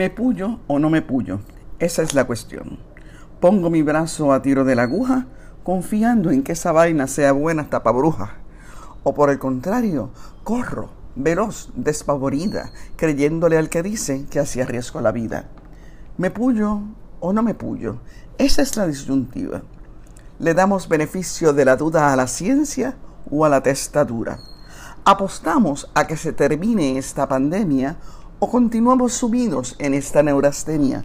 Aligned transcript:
¿Me 0.00 0.08
puyo 0.08 0.60
o 0.66 0.78
no 0.78 0.88
me 0.88 1.02
puyo? 1.02 1.40
Esa 1.78 2.00
es 2.00 2.14
la 2.14 2.24
cuestión. 2.24 2.78
Pongo 3.38 3.68
mi 3.68 3.82
brazo 3.82 4.32
a 4.32 4.40
tiro 4.40 4.64
de 4.64 4.74
la 4.74 4.84
aguja 4.84 5.26
confiando 5.62 6.30
en 6.30 6.42
que 6.42 6.52
esa 6.52 6.72
vaina 6.72 7.06
sea 7.06 7.32
buena 7.32 7.60
hasta 7.60 7.82
pa'. 7.82 7.92
O 9.02 9.12
por 9.12 9.28
el 9.28 9.38
contrario, 9.38 10.08
corro, 10.42 10.88
veloz, 11.16 11.70
despavorida, 11.74 12.72
creyéndole 12.96 13.58
al 13.58 13.68
que 13.68 13.82
dice 13.82 14.24
que 14.30 14.40
así 14.40 14.62
arriesgo 14.62 15.02
la 15.02 15.12
vida. 15.12 15.50
¿Me 16.16 16.30
puyo 16.30 16.80
o 17.20 17.34
no 17.34 17.42
me 17.42 17.52
puyo? 17.52 17.98
Esa 18.38 18.62
es 18.62 18.78
la 18.78 18.86
disyuntiva. 18.86 19.60
¿Le 20.38 20.54
damos 20.54 20.88
beneficio 20.88 21.52
de 21.52 21.66
la 21.66 21.76
duda 21.76 22.10
a 22.10 22.16
la 22.16 22.26
ciencia 22.26 22.96
o 23.30 23.44
a 23.44 23.50
la 23.50 23.62
testadura? 23.62 24.38
¿Apostamos 25.04 25.90
a 25.94 26.06
que 26.06 26.16
se 26.16 26.32
termine 26.32 26.96
esta 26.96 27.28
pandemia 27.28 27.98
o 28.42 28.48
continuamos 28.48 29.12
sumidos 29.12 29.76
en 29.78 29.92
esta 29.92 30.22
neurastenia? 30.22 31.04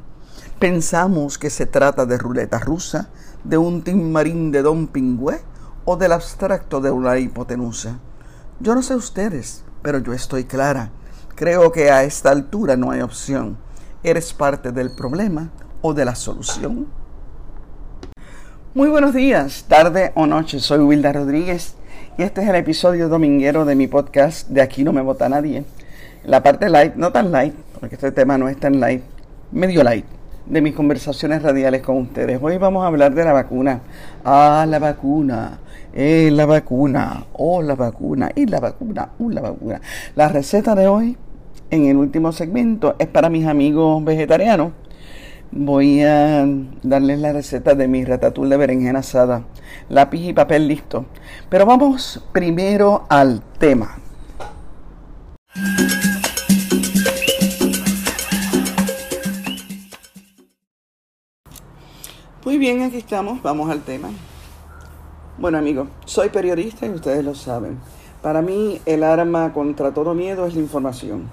¿Pensamos 0.57 1.37
que 1.37 1.49
se 1.49 1.65
trata 1.65 2.05
de 2.05 2.17
ruleta 2.17 2.59
rusa, 2.59 3.09
de 3.43 3.57
un 3.57 3.83
timarín 3.83 4.51
de 4.51 4.61
Don 4.61 4.87
Pingüe 4.87 5.41
o 5.83 5.97
del 5.97 6.13
abstracto 6.13 6.79
de 6.79 6.91
una 6.91 7.19
hipotenusa? 7.19 7.99
Yo 8.61 8.73
no 8.73 8.81
sé 8.81 8.95
ustedes, 8.95 9.65
pero 9.81 9.99
yo 9.99 10.13
estoy 10.13 10.45
clara. 10.45 10.91
Creo 11.35 11.73
que 11.73 11.91
a 11.91 12.05
esta 12.05 12.31
altura 12.31 12.77
no 12.77 12.91
hay 12.91 13.01
opción. 13.01 13.57
¿Eres 14.01 14.31
parte 14.31 14.71
del 14.71 14.95
problema 14.95 15.51
o 15.81 15.93
de 15.93 16.05
la 16.05 16.15
solución? 16.15 16.87
Muy 18.73 18.87
buenos 18.87 19.13
días, 19.13 19.65
tarde 19.67 20.13
o 20.15 20.25
noche. 20.25 20.61
Soy 20.61 20.79
Wilda 20.79 21.11
Rodríguez 21.11 21.75
y 22.17 22.23
este 22.23 22.43
es 22.43 22.47
el 22.47 22.55
episodio 22.55 23.09
dominguero 23.09 23.65
de 23.65 23.75
mi 23.75 23.87
podcast 23.87 24.47
De 24.47 24.61
aquí 24.61 24.85
no 24.85 24.93
me 24.93 25.01
vota 25.01 25.27
nadie. 25.27 25.65
La 26.25 26.41
parte 26.41 26.69
light, 26.69 26.95
no 26.95 27.11
tan 27.11 27.31
light, 27.31 27.53
porque 27.79 27.95
este 27.95 28.11
tema 28.11 28.35
no 28.39 28.49
es 28.49 28.57
tan 28.57 28.79
light, 28.79 29.03
medio 29.51 29.83
light 29.83 30.05
de 30.47 30.59
mis 30.59 30.73
conversaciones 30.73 31.43
radiales 31.43 31.83
con 31.83 31.97
ustedes. 31.97 32.39
Hoy 32.41 32.57
vamos 32.57 32.83
a 32.83 32.87
hablar 32.87 33.13
de 33.13 33.23
la 33.23 33.31
vacuna. 33.31 33.81
Ah, 34.23 34.65
la 34.67 34.79
vacuna. 34.79 35.59
Eh, 35.93 36.29
la 36.31 36.47
vacuna. 36.47 37.25
Oh, 37.33 37.61
la 37.61 37.75
vacuna. 37.75 38.31
Y 38.35 38.47
la 38.47 38.59
vacuna. 38.59 39.09
Uh, 39.19 39.29
la 39.29 39.41
vacuna. 39.41 39.81
La 40.15 40.27
receta 40.27 40.73
de 40.73 40.87
hoy, 40.87 41.15
en 41.69 41.85
el 41.85 41.97
último 41.97 42.31
segmento, 42.31 42.95
es 42.97 43.07
para 43.07 43.29
mis 43.29 43.45
amigos 43.45 44.03
vegetarianos. 44.03 44.71
Voy 45.51 46.01
a 46.01 46.43
darles 46.81 47.19
la 47.19 47.33
receta 47.33 47.75
de 47.75 47.87
mi 47.87 48.03
ratatouille 48.03 48.49
de 48.49 48.57
berenjena 48.57 48.99
asada. 48.99 49.43
Lápiz 49.89 50.27
y 50.27 50.33
papel 50.33 50.67
listo. 50.67 51.05
Pero 51.49 51.67
vamos 51.67 52.23
primero 52.33 53.05
al 53.09 53.43
tema. 53.59 53.99
Muy 62.45 62.59
bien, 62.59 62.83
aquí 62.83 62.97
estamos, 62.97 63.41
vamos 63.41 63.71
al 63.71 63.81
tema. 63.81 64.09
Bueno 65.39 65.57
amigos, 65.57 65.87
soy 66.05 66.29
periodista 66.29 66.85
y 66.85 66.91
ustedes 66.91 67.25
lo 67.25 67.33
saben. 67.33 67.79
Para 68.21 68.43
mí 68.43 68.79
el 68.85 69.03
arma 69.03 69.51
contra 69.51 69.95
todo 69.95 70.13
miedo 70.13 70.45
es 70.45 70.53
la 70.53 70.61
información. 70.61 71.23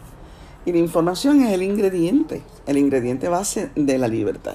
Y 0.64 0.72
la 0.72 0.78
información 0.78 1.42
es 1.42 1.52
el 1.52 1.64
ingrediente, 1.64 2.42
el 2.64 2.78
ingrediente 2.78 3.28
base 3.28 3.70
de 3.76 3.98
la 3.98 4.08
libertad. 4.08 4.54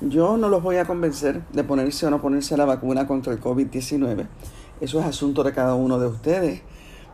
Yo 0.00 0.38
no 0.38 0.48
los 0.48 0.62
voy 0.62 0.76
a 0.76 0.86
convencer 0.86 1.42
de 1.52 1.64
ponerse 1.64 2.06
o 2.06 2.10
no 2.10 2.22
ponerse 2.22 2.56
la 2.56 2.64
vacuna 2.64 3.06
contra 3.06 3.34
el 3.34 3.38
COVID-19. 3.38 4.26
Eso 4.80 5.00
es 5.00 5.04
asunto 5.04 5.42
de 5.42 5.52
cada 5.52 5.74
uno 5.74 5.98
de 5.98 6.06
ustedes. 6.06 6.62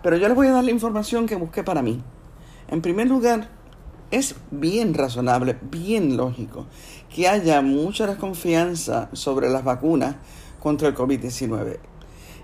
Pero 0.01 0.17
yo 0.17 0.29
les 0.29 0.37
voy 0.37 0.47
a 0.47 0.53
dar 0.53 0.65
la 0.65 0.71
información 0.71 1.27
que 1.27 1.35
busqué 1.35 1.65
para 1.65 1.83
mí. 1.83 2.01
En 2.69 2.83
primer 2.83 3.09
lugar, 3.09 3.49
es 4.11 4.37
bien 4.51 4.95
razonable, 4.95 5.59
bien 5.71 6.17
lógico 6.17 6.67
que 7.15 7.29
haya 7.29 7.63
mucha 7.63 8.07
desconfianza 8.07 9.09
sobre 9.13 9.49
las 9.49 9.65
vacunas 9.65 10.17
contra 10.61 10.89
el 10.89 10.95
COVID-19. 10.95 11.79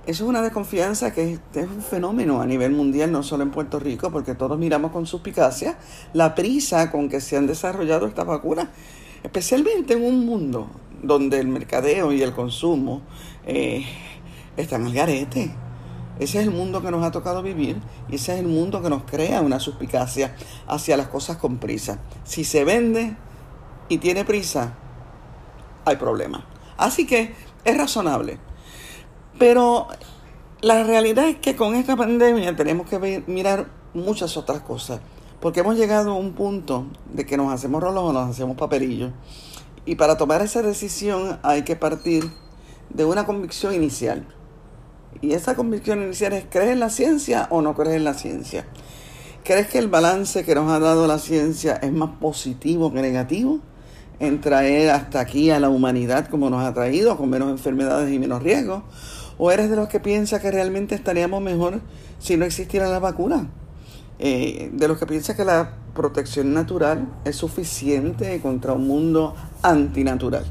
Eso 0.04 0.24
es 0.24 0.28
una 0.28 0.42
desconfianza 0.42 1.12
que 1.12 1.38
es 1.54 1.68
un 1.68 1.82
fenómeno 1.82 2.40
a 2.40 2.46
nivel 2.46 2.72
mundial, 2.72 3.12
no 3.12 3.22
solo 3.22 3.44
en 3.44 3.52
Puerto 3.52 3.78
Rico, 3.78 4.10
porque 4.10 4.34
todos 4.34 4.58
miramos 4.58 4.90
con 4.90 5.06
suspicacia 5.06 5.78
la 6.12 6.34
prisa 6.34 6.90
con 6.90 7.08
que 7.08 7.20
se 7.20 7.36
han 7.36 7.46
desarrollado 7.46 8.06
estas 8.06 8.26
vacunas, 8.26 8.68
especialmente 9.22 9.94
en 9.94 10.02
un 10.02 10.26
mundo 10.26 10.68
donde 11.02 11.38
el 11.38 11.46
mercadeo 11.46 12.12
y 12.12 12.22
el 12.22 12.32
consumo 12.32 13.02
eh, 13.46 13.84
están 14.56 14.86
al 14.86 14.92
garete. 14.92 15.54
Ese 16.22 16.38
es 16.38 16.44
el 16.44 16.52
mundo 16.52 16.82
que 16.82 16.90
nos 16.92 17.04
ha 17.04 17.10
tocado 17.10 17.42
vivir 17.42 17.80
y 18.08 18.14
ese 18.14 18.34
es 18.34 18.40
el 18.40 18.46
mundo 18.46 18.80
que 18.80 18.88
nos 18.88 19.02
crea 19.02 19.40
una 19.40 19.58
suspicacia 19.58 20.36
hacia 20.68 20.96
las 20.96 21.08
cosas 21.08 21.36
con 21.36 21.58
prisa. 21.58 21.98
Si 22.22 22.44
se 22.44 22.64
vende 22.64 23.16
y 23.88 23.98
tiene 23.98 24.24
prisa, 24.24 24.74
hay 25.84 25.96
problema. 25.96 26.46
Así 26.76 27.06
que 27.06 27.34
es 27.64 27.76
razonable. 27.76 28.38
Pero 29.36 29.88
la 30.60 30.84
realidad 30.84 31.26
es 31.28 31.38
que 31.38 31.56
con 31.56 31.74
esta 31.74 31.96
pandemia 31.96 32.54
tenemos 32.54 32.88
que 32.88 33.24
mirar 33.26 33.66
muchas 33.92 34.36
otras 34.36 34.60
cosas. 34.60 35.00
Porque 35.40 35.60
hemos 35.60 35.76
llegado 35.76 36.12
a 36.12 36.14
un 36.14 36.34
punto 36.34 36.86
de 37.12 37.26
que 37.26 37.36
nos 37.36 37.52
hacemos 37.52 37.82
rolos 37.82 38.04
o 38.04 38.12
nos 38.12 38.30
hacemos 38.30 38.56
papelillos. 38.56 39.10
Y 39.84 39.96
para 39.96 40.16
tomar 40.16 40.40
esa 40.40 40.62
decisión 40.62 41.40
hay 41.42 41.62
que 41.62 41.74
partir 41.74 42.30
de 42.90 43.04
una 43.04 43.26
convicción 43.26 43.74
inicial. 43.74 44.24
Y 45.22 45.34
esa 45.34 45.54
convicción 45.54 46.02
inicial 46.02 46.32
es, 46.32 46.44
¿crees 46.50 46.70
en 46.70 46.80
la 46.80 46.90
ciencia 46.90 47.46
o 47.50 47.62
no 47.62 47.76
crees 47.76 47.94
en 47.94 48.02
la 48.02 48.14
ciencia? 48.14 48.66
¿Crees 49.44 49.68
que 49.68 49.78
el 49.78 49.86
balance 49.86 50.44
que 50.44 50.54
nos 50.56 50.70
ha 50.70 50.80
dado 50.80 51.06
la 51.06 51.20
ciencia 51.20 51.74
es 51.76 51.92
más 51.92 52.10
positivo 52.20 52.92
que 52.92 53.02
negativo? 53.02 53.60
En 54.18 54.40
traer 54.40 54.90
hasta 54.90 55.20
aquí 55.20 55.50
a 55.50 55.60
la 55.60 55.68
humanidad 55.68 56.26
como 56.26 56.50
nos 56.50 56.64
ha 56.64 56.74
traído, 56.74 57.16
con 57.16 57.30
menos 57.30 57.50
enfermedades 57.50 58.12
y 58.12 58.18
menos 58.18 58.42
riesgos. 58.42 58.82
¿O 59.38 59.52
eres 59.52 59.70
de 59.70 59.76
los 59.76 59.88
que 59.88 60.00
piensa 60.00 60.40
que 60.40 60.50
realmente 60.50 60.96
estaríamos 60.96 61.40
mejor 61.40 61.80
si 62.18 62.36
no 62.36 62.44
existiera 62.44 62.88
la 62.88 62.98
vacuna? 62.98 63.48
Eh, 64.18 64.70
de 64.72 64.88
los 64.88 64.98
que 64.98 65.06
piensa 65.06 65.36
que 65.36 65.44
la 65.44 65.76
protección 65.94 66.52
natural 66.52 67.08
es 67.24 67.36
suficiente 67.36 68.40
contra 68.40 68.72
un 68.72 68.88
mundo 68.88 69.36
antinatural. 69.62 70.44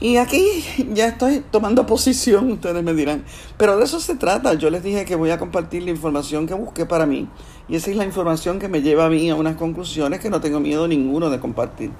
Y 0.00 0.16
aquí 0.16 0.64
ya 0.92 1.08
estoy 1.08 1.42
tomando 1.50 1.86
posición, 1.86 2.52
ustedes 2.52 2.84
me 2.84 2.94
dirán. 2.94 3.24
Pero 3.56 3.76
de 3.76 3.84
eso 3.84 3.98
se 4.00 4.14
trata. 4.14 4.54
Yo 4.54 4.70
les 4.70 4.82
dije 4.82 5.04
que 5.04 5.16
voy 5.16 5.30
a 5.30 5.38
compartir 5.38 5.82
la 5.82 5.90
información 5.90 6.46
que 6.46 6.54
busqué 6.54 6.86
para 6.86 7.04
mí. 7.04 7.28
Y 7.68 7.76
esa 7.76 7.90
es 7.90 7.96
la 7.96 8.04
información 8.04 8.58
que 8.58 8.68
me 8.68 8.80
lleva 8.80 9.06
a 9.06 9.08
mí 9.08 9.28
a 9.28 9.34
unas 9.34 9.56
conclusiones 9.56 10.20
que 10.20 10.30
no 10.30 10.40
tengo 10.40 10.60
miedo 10.60 10.86
ninguno 10.86 11.30
de 11.30 11.40
compartir. 11.40 11.90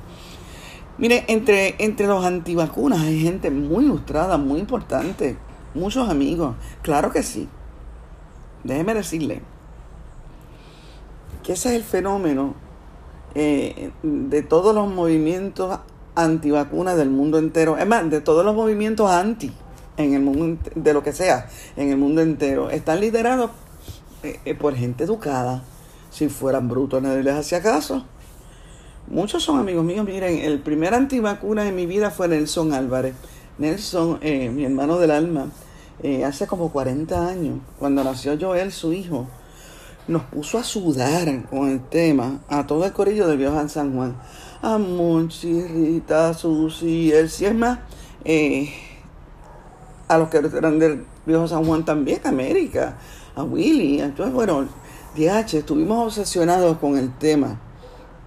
Mire, 0.97 1.25
entre, 1.29 1.75
entre 1.79 2.07
los 2.07 2.25
antivacunas 2.25 3.01
hay 3.01 3.21
gente 3.21 3.51
muy 3.51 3.85
ilustrada, 3.85 4.39
muy 4.39 4.61
importante. 4.61 5.37
Muchos 5.75 6.09
amigos. 6.09 6.55
Claro 6.83 7.11
que 7.11 7.23
sí. 7.23 7.49
Déjeme 8.63 8.95
decirle 8.95 9.43
que 11.43 11.53
ese 11.53 11.71
es 11.71 11.75
el 11.77 11.83
fenómeno 11.83 12.55
eh, 13.35 13.91
de 14.03 14.43
todos 14.43 14.75
los 14.75 14.89
movimientos 14.89 15.79
antivacunas 16.19 16.97
del 16.97 17.11
mundo 17.11 17.38
entero. 17.38 17.79
Es 17.79 17.87
más, 17.87 18.11
de 18.11 18.20
todos 18.20 18.44
los 18.44 18.55
movimientos 18.55 19.11
anti 19.11 19.53
en 19.97 20.15
el 20.15 20.20
mundo, 20.20 20.61
de 20.75 20.93
lo 20.93 21.03
que 21.03 21.12
sea, 21.12 21.49
en 21.76 21.91
el 21.91 21.97
mundo 21.97 22.20
entero, 22.20 22.70
están 22.70 23.00
liderados 23.00 23.50
eh, 24.23 24.41
eh, 24.44 24.55
por 24.55 24.75
gente 24.75 25.05
educada. 25.05 25.62
Si 26.11 26.29
fueran 26.29 26.69
brutos, 26.69 27.03
nadie 27.03 27.23
les 27.23 27.35
hacía 27.35 27.62
caso. 27.62 28.05
Muchos 29.06 29.44
son 29.44 29.59
amigos 29.59 29.85
míos. 29.85 30.05
Miren, 30.05 30.38
el 30.38 30.61
primer 30.61 30.93
antivacuna 30.93 31.65
de 31.65 31.73
mi 31.73 31.87
vida 31.87 32.11
fue 32.11 32.29
Nelson 32.29 32.73
Álvarez. 32.73 33.15
Nelson, 33.59 34.19
eh, 34.20 34.50
mi 34.50 34.65
hermano 34.65 34.99
del 34.99 35.11
alma, 35.11 35.50
hace 36.25 36.47
como 36.47 36.70
40 36.70 37.26
años, 37.26 37.59
cuando 37.79 38.05
nació 38.05 38.38
Joel, 38.41 38.70
su 38.70 38.93
hijo, 38.93 39.26
nos 40.06 40.23
puso 40.23 40.59
a 40.59 40.62
sudar 40.62 41.44
con 41.50 41.69
el 41.69 41.81
tema 41.81 42.38
a 42.49 42.67
todo 42.67 42.85
el 42.85 42.93
corillo 42.93 43.26
del 43.26 43.37
viejo 43.37 43.69
San 43.69 43.94
Juan 43.94 44.17
a 44.62 44.78
Monchi, 44.78 45.62
Rita, 45.62 46.34
Susi, 46.34 47.12
el 47.12 47.31
si 47.31 47.46
es 47.46 47.55
más, 47.55 47.78
eh, 48.25 48.70
a 50.08 50.19
los 50.19 50.28
que 50.28 50.38
eran 50.38 50.78
del 50.78 51.05
viejo 51.26 51.46
San 51.46 51.64
Juan 51.64 51.84
también, 51.84 52.20
América, 52.25 52.96
a 53.37 53.44
Willy. 53.44 54.00
Entonces, 54.00 54.34
bueno, 54.34 54.66
DH, 55.16 55.58
estuvimos 55.58 56.06
obsesionados 56.06 56.78
con 56.78 56.96
el 56.96 57.16
tema 57.19 57.58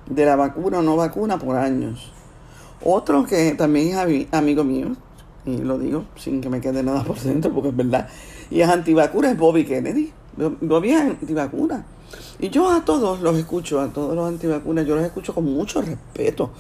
de 0.08 0.26
la 0.26 0.36
vacuna 0.36 0.80
o 0.80 0.82
no 0.82 0.96
vacuna 0.96 1.38
por 1.38 1.56
años. 1.56 2.12
Otro 2.84 3.26
que 3.26 3.54
también 3.54 3.98
es 3.98 4.28
amigo 4.34 4.64
mío, 4.64 4.96
y 5.46 5.58
lo 5.58 5.78
digo 5.78 6.06
sin 6.16 6.42
que 6.42 6.50
me 6.50 6.62
quede 6.62 6.84
nada 6.84 7.04
por 7.04 7.20
dentro, 7.20 7.52
porque 7.54 7.70
es 7.70 7.76
verdad, 7.76 8.08
y 8.50 8.62
es 8.62 8.70
antivacuna, 8.70 9.32
es 9.32 9.38
Bobby 9.38 9.66
Kennedy. 9.66 10.14
Bobby 10.38 10.92
es 10.92 11.02
antivacuna. 11.02 11.86
Y 12.40 12.50
yo 12.50 12.70
a 12.70 12.84
todos 12.84 13.22
los 13.22 13.38
escucho, 13.38 13.80
a 13.80 13.88
todos 13.88 14.16
los 14.16 14.28
antivacunas, 14.28 14.86
yo 14.86 14.96
los 14.96 15.06
escucho 15.06 15.34
con 15.34 15.46
mucho 15.46 15.82
respeto, 15.82 16.52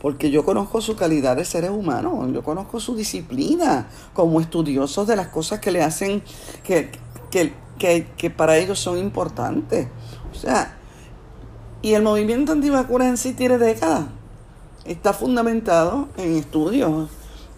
porque 0.00 0.30
yo 0.30 0.44
conozco 0.44 0.80
su 0.80 0.96
calidad 0.96 1.36
de 1.36 1.44
seres 1.44 1.70
humanos, 1.70 2.30
yo 2.32 2.42
conozco 2.42 2.80
su 2.80 2.94
disciplina 2.94 3.88
como 4.12 4.40
estudiosos 4.40 5.06
de 5.06 5.16
las 5.16 5.28
cosas 5.28 5.60
que 5.60 5.70
le 5.70 5.82
hacen, 5.82 6.22
que, 6.62 6.90
que, 7.30 7.52
que, 7.78 8.06
que 8.16 8.30
para 8.30 8.58
ellos 8.58 8.78
son 8.78 8.98
importantes. 8.98 9.88
O 10.32 10.34
sea, 10.34 10.74
Y 11.80 11.94
el 11.94 12.02
movimiento 12.02 12.52
antivacunas 12.52 13.08
en 13.08 13.16
sí 13.16 13.32
tiene 13.34 13.56
décadas. 13.58 14.06
Está 14.84 15.12
fundamentado 15.12 16.08
en 16.16 16.36
estudios, 16.36 17.08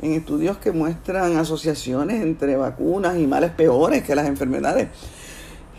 en 0.03 0.13
estudios 0.13 0.59
que 0.59 0.73
muestran 0.73 1.37
asociaciones 1.39 2.23
entre 2.23 2.57
vacunas 2.57 3.19
y 3.19 3.27
males 3.27 3.51
peores 3.53 4.03
que 4.03 4.15
las 4.15 4.27
enfermedades. 4.27 4.89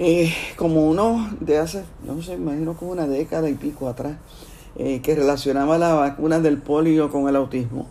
Eh, 0.03 0.33
como 0.56 0.89
uno 0.89 1.30
de 1.42 1.59
hace, 1.59 1.83
no 2.03 2.24
sé, 2.24 2.33
imagino 2.33 2.75
como 2.75 2.92
una 2.92 3.06
década 3.06 3.51
y 3.51 3.53
pico 3.53 3.88
atrás, 3.88 4.18
eh, 4.75 5.00
que 5.03 5.13
relacionaba 5.13 5.77
la 5.77 5.94
vacuna 5.94 6.39
del 6.39 6.57
polio 6.57 7.12
con 7.12 7.30
el 7.30 7.36
autismo. 7.36 7.88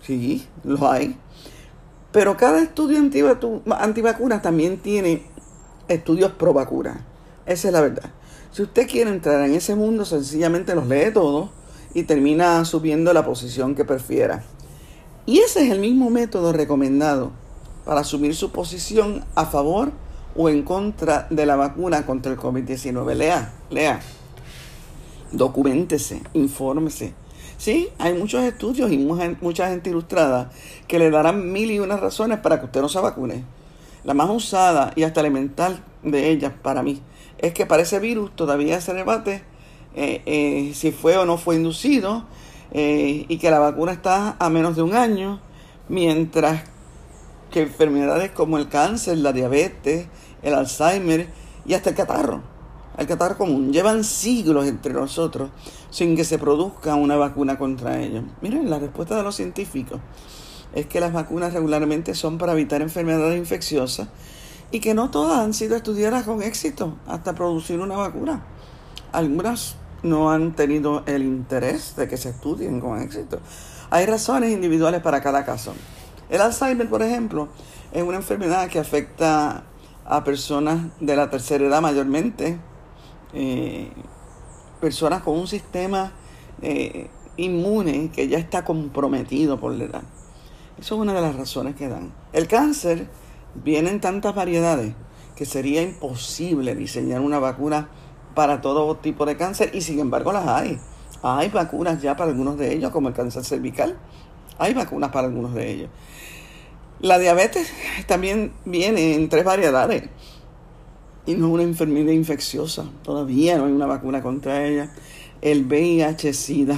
Sí, 0.00 0.46
lo 0.62 0.90
hay. 0.90 1.18
Pero 2.12 2.38
cada 2.38 2.62
estudio 2.62 2.98
antivacunas 2.98 4.40
también 4.40 4.78
tiene 4.78 5.26
estudios 5.86 6.32
pro 6.32 6.54
vacuna. 6.54 7.04
Esa 7.44 7.68
es 7.68 7.74
la 7.74 7.82
verdad. 7.82 8.10
Si 8.50 8.62
usted 8.62 8.88
quiere 8.88 9.10
entrar 9.10 9.46
en 9.46 9.54
ese 9.54 9.74
mundo, 9.74 10.06
sencillamente 10.06 10.74
los 10.74 10.86
lee 10.86 11.12
todos 11.12 11.50
y 11.92 12.04
termina 12.04 12.64
subiendo 12.64 13.12
la 13.12 13.26
posición 13.26 13.74
que 13.74 13.84
prefiera. 13.84 14.42
Y 15.26 15.40
ese 15.40 15.66
es 15.66 15.70
el 15.70 15.80
mismo 15.80 16.08
método 16.08 16.54
recomendado 16.54 17.32
para 17.84 18.00
asumir 18.00 18.34
su 18.34 18.50
posición 18.50 19.26
a 19.34 19.44
favor 19.44 19.92
o 20.36 20.48
en 20.48 20.62
contra 20.62 21.26
de 21.30 21.46
la 21.46 21.56
vacuna 21.56 22.06
contra 22.06 22.32
el 22.32 22.38
COVID-19. 22.38 23.14
Lea, 23.14 23.52
lea, 23.70 24.00
documentese, 25.32 26.22
infórmese. 26.32 27.14
Sí, 27.56 27.88
hay 27.98 28.14
muchos 28.14 28.42
estudios 28.42 28.90
y 28.92 28.98
mucha, 28.98 29.68
gente 29.68 29.90
ilustrada 29.90 30.50
que 30.88 30.98
le 30.98 31.10
darán 31.10 31.52
mil 31.52 31.70
y 31.70 31.78
unas 31.78 32.00
razones 32.00 32.38
para 32.40 32.58
que 32.58 32.66
usted 32.66 32.80
no 32.80 32.88
se 32.88 33.00
vacune. 33.00 33.44
La 34.04 34.12
más 34.12 34.28
usada 34.28 34.92
y 34.96 35.04
hasta 35.04 35.20
elemental 35.20 35.82
de 36.02 36.30
ellas 36.30 36.52
para 36.62 36.82
mí 36.82 37.00
es 37.38 37.54
que 37.54 37.64
para 37.64 37.82
ese 37.82 38.00
virus 38.00 38.34
todavía 38.36 38.80
se 38.80 38.92
debate 38.92 39.42
eh, 39.96 40.22
eh, 40.26 40.72
si 40.74 40.90
fue 40.90 41.16
o 41.16 41.24
no 41.24 41.38
fue 41.38 41.54
inducido 41.54 42.24
eh, 42.72 43.26
y 43.28 43.38
que 43.38 43.50
la 43.50 43.60
vacuna 43.60 43.92
está 43.92 44.36
a 44.38 44.50
menos 44.50 44.74
de 44.74 44.82
un 44.82 44.94
año, 44.94 45.40
mientras 45.88 46.64
que 47.52 47.62
enfermedades 47.62 48.32
como 48.32 48.58
el 48.58 48.68
cáncer, 48.68 49.18
la 49.18 49.32
diabetes, 49.32 50.08
el 50.44 50.54
Alzheimer 50.54 51.28
y 51.66 51.74
hasta 51.74 51.90
el 51.90 51.96
catarro, 51.96 52.42
el 52.96 53.06
catarro 53.06 53.36
común, 53.36 53.72
llevan 53.72 54.04
siglos 54.04 54.66
entre 54.66 54.92
nosotros 54.92 55.50
sin 55.90 56.14
que 56.14 56.24
se 56.24 56.38
produzca 56.38 56.94
una 56.94 57.16
vacuna 57.16 57.58
contra 57.58 58.00
ellos. 58.00 58.22
Miren, 58.40 58.70
la 58.70 58.78
respuesta 58.78 59.16
de 59.16 59.24
los 59.24 59.34
científicos 59.34 60.00
es 60.74 60.86
que 60.86 61.00
las 61.00 61.12
vacunas 61.12 61.52
regularmente 61.52 62.14
son 62.14 62.38
para 62.38 62.52
evitar 62.52 62.82
enfermedades 62.82 63.38
infecciosas 63.38 64.08
y 64.70 64.80
que 64.80 64.94
no 64.94 65.10
todas 65.10 65.38
han 65.38 65.54
sido 65.54 65.76
estudiadas 65.76 66.24
con 66.24 66.42
éxito 66.42 66.96
hasta 67.06 67.34
producir 67.34 67.80
una 67.80 67.96
vacuna. 67.96 68.44
Algunas 69.12 69.76
no 70.02 70.30
han 70.30 70.54
tenido 70.54 71.02
el 71.06 71.22
interés 71.22 71.96
de 71.96 72.06
que 72.08 72.16
se 72.16 72.30
estudien 72.30 72.80
con 72.80 73.00
éxito. 73.00 73.38
Hay 73.90 74.06
razones 74.06 74.50
individuales 74.50 75.00
para 75.00 75.22
cada 75.22 75.44
caso. 75.44 75.72
El 76.28 76.40
Alzheimer, 76.40 76.88
por 76.88 77.02
ejemplo, 77.02 77.48
es 77.92 78.02
una 78.02 78.16
enfermedad 78.16 78.68
que 78.68 78.78
afecta 78.78 79.62
a 80.04 80.24
personas 80.24 80.88
de 81.00 81.16
la 81.16 81.30
tercera 81.30 81.64
edad 81.64 81.80
mayormente, 81.80 82.58
eh, 83.32 83.90
personas 84.80 85.22
con 85.22 85.38
un 85.38 85.46
sistema 85.46 86.12
eh, 86.62 87.08
inmune 87.36 88.10
que 88.12 88.28
ya 88.28 88.38
está 88.38 88.64
comprometido 88.64 89.58
por 89.58 89.72
la 89.72 89.84
edad. 89.84 90.02
Eso 90.78 90.96
es 90.96 91.00
una 91.00 91.14
de 91.14 91.20
las 91.20 91.36
razones 91.36 91.74
que 91.76 91.88
dan. 91.88 92.12
El 92.32 92.48
cáncer 92.48 93.08
viene 93.54 93.90
en 93.90 94.00
tantas 94.00 94.34
variedades 94.34 94.94
que 95.36 95.46
sería 95.46 95.82
imposible 95.82 96.74
diseñar 96.74 97.20
una 97.20 97.38
vacuna 97.38 97.88
para 98.34 98.60
todo 98.60 98.96
tipo 98.96 99.26
de 99.26 99.36
cáncer 99.36 99.70
y 99.74 99.80
sin 99.80 100.00
embargo 100.00 100.32
las 100.32 100.46
hay. 100.46 100.78
Hay 101.22 101.48
vacunas 101.48 102.02
ya 102.02 102.16
para 102.16 102.30
algunos 102.30 102.58
de 102.58 102.74
ellos, 102.74 102.90
como 102.90 103.08
el 103.08 103.14
cáncer 103.14 103.44
cervical. 103.44 103.96
Hay 104.58 104.74
vacunas 104.74 105.10
para 105.10 105.26
algunos 105.28 105.54
de 105.54 105.70
ellos. 105.70 105.90
La 107.00 107.18
diabetes 107.18 107.70
también 108.06 108.52
viene 108.64 109.14
en 109.14 109.28
tres 109.28 109.44
variedades 109.44 110.04
y 111.26 111.34
no 111.34 111.46
es 111.46 111.52
una 111.52 111.62
enfermedad 111.62 112.12
infecciosa. 112.12 112.84
Todavía 113.02 113.58
no 113.58 113.66
hay 113.66 113.72
una 113.72 113.86
vacuna 113.86 114.22
contra 114.22 114.64
ella. 114.64 114.90
El 115.40 115.66
VIH-Sida. 115.66 116.76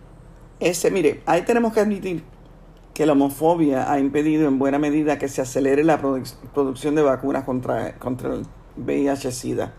Ese, 0.60 0.90
mire, 0.90 1.22
ahí 1.26 1.42
tenemos 1.42 1.72
que 1.72 1.80
admitir 1.80 2.22
que 2.94 3.06
la 3.06 3.12
homofobia 3.12 3.92
ha 3.92 4.00
impedido 4.00 4.48
en 4.48 4.58
buena 4.58 4.78
medida 4.78 5.18
que 5.18 5.28
se 5.28 5.40
acelere 5.40 5.84
la 5.84 6.00
producción 6.00 6.94
de 6.94 7.02
vacunas 7.02 7.44
contra, 7.44 7.96
contra 7.98 8.34
el 8.34 8.46
VIH-Sida. 8.76 9.74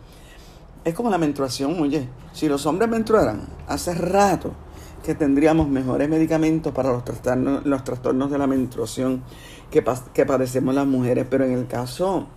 Es 0.86 0.94
como 0.94 1.10
la 1.10 1.18
menstruación, 1.18 1.80
oye, 1.82 2.08
si 2.32 2.48
los 2.48 2.66
hombres 2.66 2.90
menstruaran, 2.90 3.42
hace 3.68 3.94
rato 3.94 4.54
que 5.04 5.16
tendríamos 5.16 5.68
mejores 5.68 6.08
medicamentos 6.10 6.74
para 6.74 6.92
los 6.92 7.04
trastornos, 7.04 7.66
los 7.66 7.84
trastornos 7.84 8.32
de 8.32 8.38
la 8.38 8.48
menstruación 8.48 9.24
que, 9.72 10.26
padecemos 10.26 10.76
las 10.76 10.88
mujeres, 10.88 11.26
pero 11.30 11.46
en 11.46 11.54
el 11.54 11.68
caso 11.68 12.28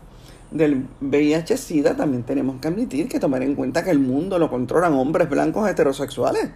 del 0.50 0.86
VIH-Sida 1.00 1.96
también 1.96 2.24
tenemos 2.24 2.60
que 2.60 2.68
admitir 2.68 3.08
que 3.08 3.18
tomar 3.18 3.42
en 3.42 3.54
cuenta 3.54 3.82
que 3.82 3.90
el 3.90 3.98
mundo 3.98 4.38
lo 4.38 4.50
controlan 4.50 4.94
hombres 4.94 5.28
blancos 5.28 5.68
heterosexuales. 5.68 6.50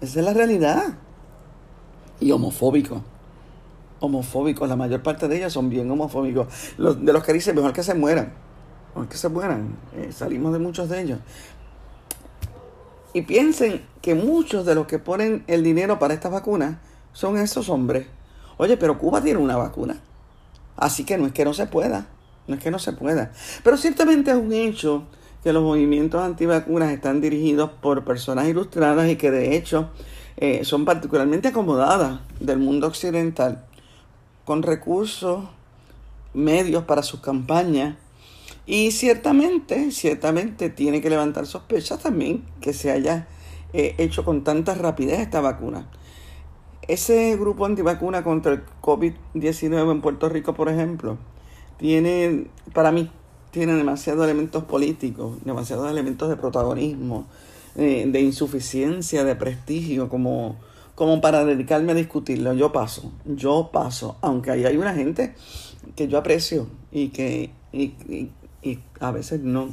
Esa 0.00 0.20
es 0.20 0.24
la 0.24 0.34
realidad. 0.34 0.94
Y 2.20 2.32
homofóbicos 2.32 3.00
homofóbicos, 4.00 4.68
la 4.68 4.76
mayor 4.76 5.02
parte 5.02 5.28
de 5.28 5.36
ellos 5.36 5.52
son 5.52 5.68
bien 5.68 5.90
homofóbicos. 5.90 6.48
De 6.76 7.12
los 7.12 7.22
que 7.22 7.32
dicen 7.32 7.54
mejor 7.54 7.72
que 7.72 7.82
se 7.82 7.94
mueran, 7.94 8.32
mejor 8.94 9.08
que 9.08 9.16
se 9.16 9.28
mueran, 9.28 9.76
eh, 9.94 10.10
salimos 10.10 10.52
de 10.52 10.58
muchos 10.58 10.88
de 10.88 11.02
ellos. 11.02 11.18
Y 13.12 13.22
piensen 13.22 13.84
que 14.00 14.14
muchos 14.14 14.64
de 14.66 14.74
los 14.74 14.86
que 14.86 14.98
ponen 14.98 15.44
el 15.46 15.62
dinero 15.62 15.98
para 15.98 16.14
estas 16.14 16.32
vacunas 16.32 16.76
son 17.12 17.36
esos 17.36 17.68
hombres. 17.68 18.06
Oye, 18.56 18.76
pero 18.76 18.98
Cuba 18.98 19.20
tiene 19.20 19.38
una 19.38 19.56
vacuna. 19.56 20.00
Así 20.80 21.04
que 21.04 21.18
no 21.18 21.26
es 21.26 21.32
que 21.32 21.44
no 21.44 21.54
se 21.54 21.66
pueda, 21.66 22.08
no 22.48 22.56
es 22.56 22.62
que 22.62 22.70
no 22.70 22.78
se 22.78 22.92
pueda. 22.92 23.32
Pero 23.62 23.76
ciertamente 23.76 24.30
es 24.30 24.36
un 24.36 24.52
hecho 24.52 25.04
que 25.44 25.52
los 25.52 25.62
movimientos 25.62 26.22
antivacunas 26.22 26.90
están 26.90 27.20
dirigidos 27.20 27.70
por 27.80 28.04
personas 28.04 28.48
ilustradas 28.48 29.08
y 29.08 29.16
que 29.16 29.30
de 29.30 29.56
hecho 29.56 29.90
eh, 30.36 30.64
son 30.64 30.84
particularmente 30.84 31.48
acomodadas 31.48 32.20
del 32.40 32.58
mundo 32.58 32.86
occidental 32.86 33.64
con 34.44 34.62
recursos, 34.62 35.44
medios 36.34 36.84
para 36.84 37.02
sus 37.02 37.20
campañas. 37.20 37.96
Y 38.66 38.90
ciertamente, 38.92 39.90
ciertamente 39.90 40.70
tiene 40.70 41.00
que 41.00 41.10
levantar 41.10 41.46
sospechas 41.46 41.98
también 42.00 42.44
que 42.60 42.72
se 42.72 42.90
haya 42.90 43.28
eh, 43.72 43.94
hecho 43.98 44.24
con 44.24 44.44
tanta 44.44 44.74
rapidez 44.74 45.20
esta 45.20 45.40
vacuna. 45.40 45.90
Ese 46.88 47.36
grupo 47.36 47.66
antivacuna 47.66 48.24
contra 48.24 48.52
el 48.52 48.62
COVID-19 48.80 49.90
en 49.90 50.00
Puerto 50.00 50.28
Rico, 50.28 50.54
por 50.54 50.68
ejemplo, 50.68 51.18
tiene, 51.78 52.46
para 52.72 52.90
mí, 52.92 53.10
tiene 53.50 53.74
demasiados 53.74 54.24
elementos 54.24 54.64
políticos, 54.64 55.38
demasiados 55.44 55.90
elementos 55.90 56.28
de 56.28 56.36
protagonismo, 56.36 57.26
eh, 57.76 58.04
de 58.06 58.20
insuficiencia, 58.20 59.24
de 59.24 59.36
prestigio, 59.36 60.08
como 60.08 60.56
como 61.00 61.22
para 61.22 61.46
dedicarme 61.46 61.92
a 61.92 61.94
discutirlo. 61.94 62.52
Yo 62.52 62.72
paso, 62.72 63.10
yo 63.24 63.70
paso, 63.72 64.18
aunque 64.20 64.50
ahí 64.50 64.66
hay 64.66 64.76
una 64.76 64.92
gente 64.92 65.34
que 65.96 66.08
yo 66.08 66.18
aprecio 66.18 66.66
y 66.92 67.08
que 67.08 67.52
y, 67.72 67.94
a 69.00 69.10
veces 69.10 69.40
no, 69.40 69.70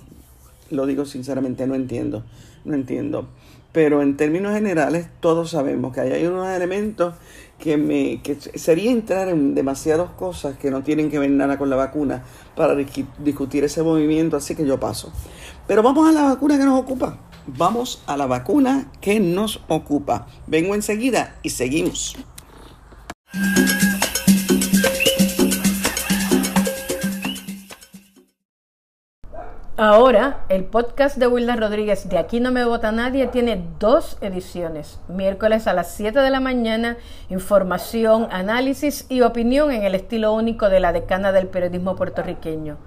lo 0.69 0.86
digo 0.86 1.05
sinceramente, 1.05 1.67
no 1.67 1.75
entiendo, 1.75 2.24
no 2.65 2.75
entiendo. 2.75 3.27
Pero 3.71 4.01
en 4.01 4.17
términos 4.17 4.53
generales 4.53 5.07
todos 5.19 5.51
sabemos 5.51 5.93
que 5.93 6.01
hay 6.01 6.25
unos 6.25 6.47
elementos 6.47 7.13
que, 7.59 7.77
me, 7.77 8.21
que 8.21 8.36
sería 8.36 8.91
entrar 8.91 9.29
en 9.29 9.55
demasiadas 9.55 10.12
cosas 10.12 10.57
que 10.57 10.71
no 10.71 10.83
tienen 10.83 11.12
que 11.12 11.19
ver 11.19 11.29
nada 11.29 11.57
con 11.57 11.69
la 11.69 11.75
vacuna 11.75 12.24
para 12.55 12.75
discutir 12.75 13.63
ese 13.63 13.83
movimiento, 13.83 14.38
así 14.38 14.55
que 14.55 14.65
yo 14.65 14.79
paso. 14.79 15.12
Pero 15.67 15.83
vamos 15.83 16.07
a 16.07 16.12
la 16.12 16.24
vacuna 16.24 16.57
que 16.57 16.65
nos 16.65 16.79
ocupa 16.79 17.19
vamos 17.47 18.03
a 18.05 18.17
la 18.17 18.27
vacuna 18.27 18.91
que 19.01 19.19
nos 19.19 19.62
ocupa. 19.67 20.27
Vengo 20.45 20.75
enseguida 20.75 21.36
y 21.41 21.50
seguimos. 21.50 22.15
Ahora, 29.79 30.39
el 30.50 30.63
podcast 30.63 31.17
de 31.17 31.27
Wilda 31.27 31.55
Rodríguez 31.55 32.10
de 32.10 32.17
Aquí 32.17 32.39
no 32.39 32.51
me 32.51 32.65
vota 32.65 32.91
nadie 32.91 33.27
tiene 33.27 33.63
dos 33.77 34.17
ediciones. 34.22 35.00
Miércoles 35.07 35.67
a 35.67 35.74
las 35.74 35.91
7 35.91 36.19
de 36.19 36.31
la 36.31 36.39
mañana, 36.39 36.98
información, 37.29 38.27
análisis 38.31 39.05
y 39.07 39.22
opinión 39.22 39.72
en 39.72 39.84
el 39.84 39.93
estilo 39.93 40.34
único 40.34 40.69
de 40.69 40.79
la 40.79 40.93
decana 40.93 41.31
del 41.31 41.46
periodismo 41.46 41.96
puertorriqueño. 41.96 42.77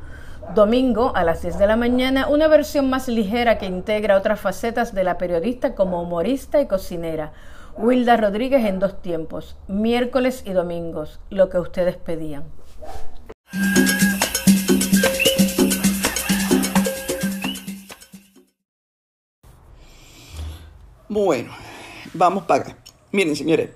Domingo 0.56 1.12
a 1.14 1.22
las 1.22 1.42
10 1.42 1.60
de 1.60 1.68
la 1.68 1.76
mañana, 1.76 2.26
una 2.26 2.48
versión 2.48 2.90
más 2.90 3.06
ligera 3.06 3.56
que 3.56 3.66
integra 3.66 4.16
otras 4.16 4.40
facetas 4.40 4.92
de 4.92 5.04
la 5.04 5.16
periodista 5.16 5.76
como 5.76 6.02
humorista 6.02 6.60
y 6.60 6.66
cocinera. 6.66 7.30
Wilda 7.78 8.16
Rodríguez 8.16 8.64
en 8.64 8.80
dos 8.80 9.00
tiempos, 9.00 9.56
miércoles 9.68 10.42
y 10.44 10.54
domingos, 10.54 11.20
lo 11.30 11.50
que 11.50 11.60
ustedes 11.60 11.96
pedían. 11.98 12.42
Bueno, 21.12 21.50
vamos 22.14 22.44
para 22.44 22.62
acá. 22.62 22.76
Miren, 23.10 23.34
señores, 23.34 23.70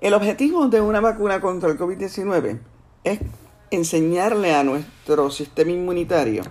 el 0.00 0.12
objetivo 0.12 0.66
de 0.66 0.80
una 0.80 1.00
vacuna 1.00 1.40
contra 1.40 1.70
el 1.70 1.78
COVID-19 1.78 2.58
es 3.04 3.20
enseñarle 3.70 4.56
a 4.56 4.64
nuestro 4.64 5.30
sistema 5.30 5.70
inmunitario 5.70 6.42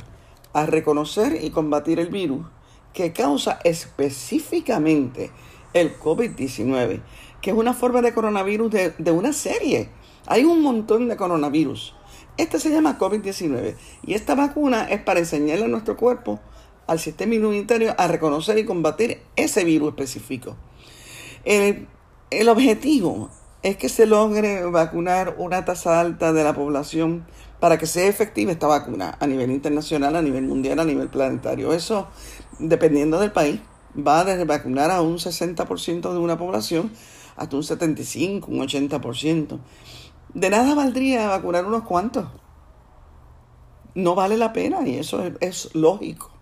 a 0.53 0.65
reconocer 0.65 1.43
y 1.43 1.49
combatir 1.49 1.99
el 1.99 2.07
virus 2.07 2.45
que 2.93 3.11
causa 3.11 3.59
específicamente 3.65 5.29
el 5.73 5.99
COVID-19, 5.99 7.01
que 7.41 7.49
es 7.49 7.57
una 7.57 7.73
forma 7.73 8.01
de 8.01 8.13
coronavirus 8.13 8.71
de, 8.71 8.93
de, 8.97 9.11
una 9.11 9.33
serie. 9.33 9.89
Hay 10.27 10.45
un 10.45 10.61
montón 10.61 11.09
de 11.09 11.17
coronavirus. 11.17 11.95
Este 12.37 12.61
se 12.61 12.69
llama 12.69 12.97
COVID-19 12.97 13.75
y 14.03 14.13
esta 14.13 14.35
vacuna 14.35 14.85
es 14.85 15.01
para 15.01 15.19
enseñarle 15.19 15.65
a 15.65 15.67
nuestro 15.67 15.97
cuerpo, 15.97 16.39
al 16.87 16.99
sistema 16.99 17.35
inmunitario, 17.35 17.95
a 17.97 18.07
reconocer 18.07 18.57
y 18.57 18.65
combatir 18.65 19.21
ese 19.35 19.63
virus 19.63 19.89
específico. 19.89 20.55
El, 21.45 21.87
objetivo 22.49 23.29
es 23.63 23.77
que 23.77 23.89
se 23.89 24.05
logre 24.05 24.63
vacunar 24.65 25.35
una 25.37 25.65
tasa 25.65 25.99
alta 25.99 26.33
de 26.33 26.43
la 26.43 26.53
población 26.53 27.25
para 27.59 27.77
que 27.77 27.85
sea 27.85 28.07
efectiva 28.07 28.51
esta 28.51 28.67
vacuna 28.67 29.17
a 29.19 29.27
nivel 29.27 29.51
internacional, 29.51 30.15
a 30.15 30.21
nivel 30.21 30.43
mundial, 30.43 30.79
a 30.79 30.85
nivel 30.85 31.09
planetario. 31.09 31.73
Eso, 31.73 32.07
dependiendo 32.59 33.19
del 33.19 33.31
país, 33.31 33.59
va 33.95 34.25
desde 34.25 34.45
vacunar 34.45 34.91
a 34.91 35.01
un 35.01 35.17
60% 35.17 36.11
de 36.11 36.19
una 36.19 36.37
población 36.37 36.91
hasta 37.35 37.55
un 37.55 37.63
75, 37.63 38.51
un 38.51 38.59
80%. 38.59 39.59
De 40.33 40.49
nada 40.49 40.75
valdría 40.75 41.27
vacunar 41.27 41.65
unos 41.65 41.83
cuantos. 41.83 42.27
No 43.95 44.15
vale 44.15 44.37
la 44.37 44.51
pena 44.53 44.87
y 44.87 44.95
eso 44.95 45.23
es, 45.23 45.33
es 45.39 45.75
lógico. 45.75 46.32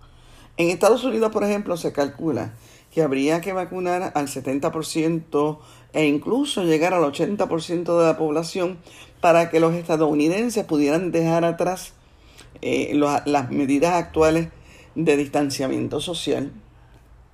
En 0.62 0.70
Estados 0.70 1.04
Unidos, 1.04 1.32
por 1.32 1.44
ejemplo, 1.44 1.76
se 1.76 1.92
calcula 1.92 2.54
que 2.94 3.02
habría 3.02 3.42
que 3.42 3.52
vacunar 3.52 4.12
al 4.14 4.28
70% 4.28 5.58
e 5.92 6.06
incluso 6.06 6.64
llegar 6.64 6.94
al 6.94 7.02
80% 7.02 7.98
de 7.98 8.06
la 8.06 8.16
población 8.16 8.78
para 9.22 9.50
que 9.50 9.60
los 9.60 9.74
estadounidenses 9.74 10.64
pudieran 10.64 11.12
dejar 11.12 11.46
atrás 11.46 11.94
eh, 12.62 12.94
las 12.94 13.50
medidas 13.50 13.94
actuales 13.94 14.50
de 14.94 15.18
distanciamiento 15.18 16.00
social 16.00 16.52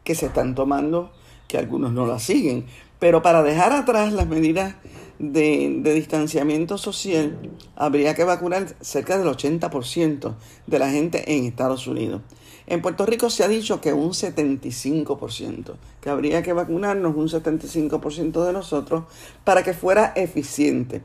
que 0.05 0.15
se 0.15 0.27
están 0.27 0.55
tomando, 0.55 1.11
que 1.49 1.57
algunos 1.57 1.91
no 1.91 2.07
las 2.07 2.23
siguen, 2.23 2.65
pero 2.97 3.23
para 3.23 3.43
dejar 3.43 3.73
atrás 3.73 4.13
las 4.13 4.27
medidas 4.27 4.75
de, 5.19 5.79
de, 5.81 5.93
distanciamiento 5.95 6.77
social 6.77 7.37
habría 7.75 8.15
que 8.15 8.23
vacunar 8.23 8.73
cerca 8.79 9.17
del 9.17 9.27
80% 9.27 10.35
de 10.65 10.79
la 10.79 10.89
gente 10.89 11.35
en 11.35 11.43
Estados 11.43 11.87
Unidos. 11.87 12.21
En 12.67 12.81
Puerto 12.81 13.05
Rico 13.05 13.29
se 13.29 13.45
ha 13.45 13.47
dicho 13.47 13.79
que 13.79 13.93
un 13.93 14.09
75%, 14.09 15.75
que 16.01 16.09
habría 16.09 16.43
que 16.43 16.51
vacunarnos 16.51 17.15
un 17.15 17.29
75% 17.29 18.45
de 18.45 18.51
nosotros 18.51 19.05
para 19.45 19.63
que 19.63 19.73
fuera 19.73 20.11
eficiente. 20.17 21.01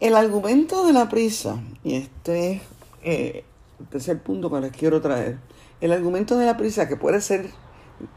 El 0.00 0.16
argumento 0.16 0.86
de 0.86 0.94
la 0.94 1.10
prisa, 1.10 1.62
y 1.84 1.96
este, 1.96 2.62
eh, 3.02 3.44
este 3.92 4.12
es 4.12 4.18
punto 4.20 4.50
que 4.50 4.60
les 4.60 4.72
quiero 4.72 5.02
traer, 5.02 5.38
el 5.82 5.92
argumento 5.92 6.38
de 6.38 6.46
la 6.46 6.56
prisa 6.56 6.88
que 6.88 6.96
puede 6.96 7.20
ser, 7.20 7.50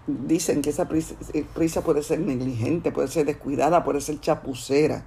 dicen 0.08 0.62
que 0.62 0.70
esa 0.70 0.88
prisa, 0.88 1.16
eh, 1.34 1.44
prisa 1.54 1.84
puede 1.84 2.04
ser 2.04 2.22
negligente, 2.22 2.94
puede 2.94 3.10
ser 3.10 3.26
descuidada, 3.26 3.84
puede 3.84 4.00
ser 4.00 4.22
chapucera. 4.22 5.06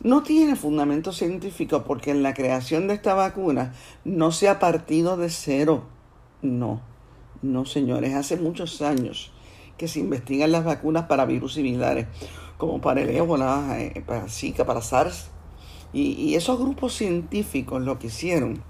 No 0.00 0.22
tiene 0.22 0.56
fundamento 0.56 1.12
científico 1.12 1.84
porque 1.84 2.12
en 2.12 2.22
la 2.22 2.32
creación 2.32 2.88
de 2.88 2.94
esta 2.94 3.12
vacuna 3.12 3.74
no 4.06 4.32
se 4.32 4.48
ha 4.48 4.58
partido 4.58 5.18
de 5.18 5.28
cero 5.28 5.84
no, 6.46 6.80
no 7.42 7.64
señores, 7.64 8.14
hace 8.14 8.36
muchos 8.36 8.82
años 8.82 9.32
que 9.76 9.88
se 9.88 10.00
investigan 10.00 10.52
las 10.52 10.64
vacunas 10.64 11.04
para 11.04 11.26
virus 11.26 11.54
similares, 11.54 12.06
como 12.56 12.80
para 12.80 13.02
el 13.02 13.10
ébola, 13.10 13.76
eh, 13.78 14.02
para 14.06 14.28
Zika, 14.28 14.64
para 14.64 14.80
SARS. 14.80 15.28
Y, 15.92 16.12
y, 16.12 16.34
esos 16.34 16.58
grupos 16.58 16.94
científicos 16.94 17.82
lo 17.82 17.98
que 17.98 18.08
hicieron, 18.08 18.62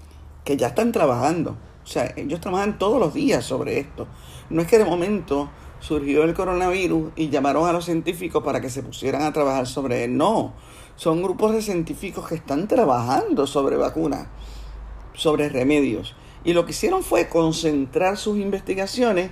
que 0.43 0.57
ya 0.57 0.67
están 0.67 0.91
trabajando, 0.91 1.57
o 1.83 1.87
sea, 1.87 2.13
ellos 2.17 2.41
trabajan 2.41 2.77
todos 2.77 2.99
los 2.99 3.13
días 3.13 3.45
sobre 3.45 3.79
esto. 3.79 4.07
No 4.49 4.61
es 4.61 4.67
que 4.67 4.77
de 4.77 4.85
momento 4.85 5.49
surgió 5.79 6.23
el 6.23 6.33
coronavirus 6.33 7.11
y 7.15 7.29
llamaron 7.29 7.67
a 7.67 7.73
los 7.73 7.85
científicos 7.85 8.43
para 8.43 8.61
que 8.61 8.69
se 8.69 8.83
pusieran 8.83 9.21
a 9.21 9.33
trabajar 9.33 9.67
sobre 9.67 10.03
él. 10.03 10.17
No, 10.17 10.53
son 10.95 11.21
grupos 11.21 11.53
de 11.53 11.61
científicos 11.61 12.27
que 12.27 12.35
están 12.35 12.67
trabajando 12.67 13.47
sobre 13.47 13.77
vacunas, 13.77 14.27
sobre 15.13 15.49
remedios. 15.49 16.15
Y 16.47 16.53
lo 16.53 16.63
que 16.63 16.71
hicieron 16.71 17.03
fue 17.03 17.27
concentrar 17.27 18.15
sus 18.15 18.37
investigaciones 18.37 19.31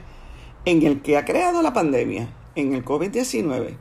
en 0.66 0.86
el 0.86 1.02
que 1.02 1.16
ha 1.16 1.24
creado 1.24 1.62
la 1.62 1.72
pandemia, 1.72 2.28
en 2.56 2.74
el 2.74 2.84
COVID-19. 2.84 3.78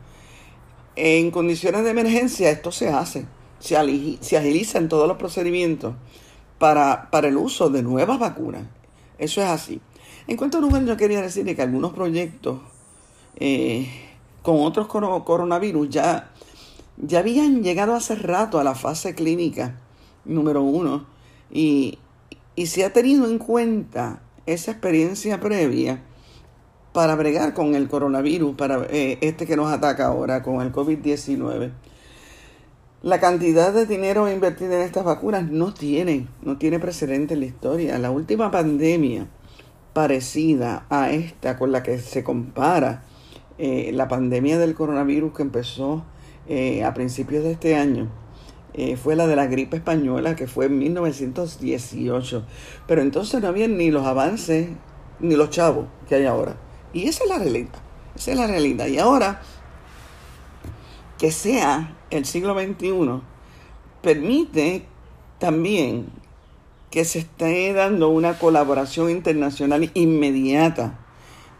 En 0.94 1.32
condiciones 1.32 1.82
de 1.82 1.90
emergencia 1.90 2.48
esto 2.48 2.70
se 2.70 2.90
hace, 2.90 3.26
se, 3.58 3.74
se 4.20 4.36
agilizan 4.36 4.88
todos 4.88 5.08
los 5.08 5.16
procedimientos 5.16 5.96
para, 6.60 7.10
para, 7.10 7.26
el 7.26 7.36
uso 7.36 7.70
de 7.70 7.82
nuevas 7.82 8.20
vacunas. 8.20 8.66
Eso 9.18 9.42
es 9.42 9.48
así. 9.48 9.80
En 10.28 10.36
cuanto 10.36 10.58
a 10.58 10.60
lugar, 10.60 10.84
yo 10.84 10.96
quería 10.96 11.20
decir 11.20 11.44
que 11.56 11.60
algunos 11.60 11.92
proyectos 11.92 12.60
eh, 13.34 13.88
con 14.42 14.60
otros 14.60 14.86
coronavirus 14.86 15.88
ya, 15.88 16.30
ya 16.98 17.18
habían 17.18 17.64
llegado 17.64 17.96
hace 17.96 18.14
rato 18.14 18.60
a 18.60 18.64
la 18.64 18.76
fase 18.76 19.16
clínica 19.16 19.80
número 20.24 20.62
uno 20.62 21.04
y, 21.50 21.98
y 22.56 22.66
se 22.66 22.84
ha 22.84 22.92
tenido 22.92 23.26
en 23.28 23.38
cuenta 23.38 24.22
esa 24.46 24.72
experiencia 24.72 25.40
previa 25.40 26.02
para 26.92 27.16
bregar 27.16 27.54
con 27.54 27.74
el 27.74 27.88
coronavirus, 27.88 28.54
para 28.54 28.86
eh, 28.90 29.18
este 29.20 29.46
que 29.46 29.56
nos 29.56 29.72
ataca 29.72 30.06
ahora, 30.06 30.42
con 30.42 30.60
el 30.60 30.72
COVID-19. 30.72 31.72
La 33.02 33.20
cantidad 33.20 33.72
de 33.72 33.84
dinero 33.84 34.30
invertido 34.30 34.72
en 34.72 34.82
estas 34.82 35.04
vacunas 35.04 35.50
no 35.50 35.74
tiene, 35.74 36.28
no 36.42 36.56
tiene 36.56 36.78
precedente 36.78 37.34
en 37.34 37.40
la 37.40 37.46
historia. 37.46 37.98
La 37.98 38.10
última 38.10 38.50
pandemia 38.50 39.26
parecida 39.92 40.86
a 40.88 41.10
esta 41.10 41.58
con 41.58 41.72
la 41.72 41.82
que 41.82 41.98
se 41.98 42.24
compara 42.24 43.02
eh, 43.58 43.90
la 43.92 44.08
pandemia 44.08 44.58
del 44.58 44.74
coronavirus 44.74 45.32
que 45.32 45.42
empezó 45.42 46.04
eh, 46.48 46.84
a 46.84 46.92
principios 46.94 47.44
de 47.44 47.52
este 47.52 47.76
año, 47.76 48.08
eh, 48.74 48.96
fue 48.96 49.14
la 49.14 49.28
de 49.28 49.36
la 49.36 49.46
gripe 49.46 49.76
española, 49.76 50.34
que 50.34 50.48
fue 50.48 50.66
en 50.66 50.78
1918. 50.78 52.44
Pero 52.86 53.02
entonces 53.02 53.40
no 53.40 53.48
había 53.48 53.68
ni 53.68 53.90
los 53.90 54.04
avances, 54.04 54.68
ni 55.20 55.36
los 55.36 55.50
chavos 55.50 55.86
que 56.08 56.16
hay 56.16 56.26
ahora. 56.26 56.56
Y 56.92 57.08
esa 57.08 57.24
es 57.24 57.30
la 57.30 57.38
realidad. 57.38 57.74
Esa 58.16 58.32
es 58.32 58.36
la 58.36 58.46
realidad. 58.48 58.86
Y 58.86 58.98
ahora, 58.98 59.40
que 61.18 61.30
sea 61.30 61.96
el 62.10 62.24
siglo 62.24 62.54
XXI, 62.54 63.20
permite 64.02 64.86
también 65.38 66.06
que 66.90 67.04
se 67.04 67.20
esté 67.20 67.72
dando 67.72 68.08
una 68.08 68.38
colaboración 68.38 69.10
internacional 69.10 69.90
inmediata, 69.94 70.98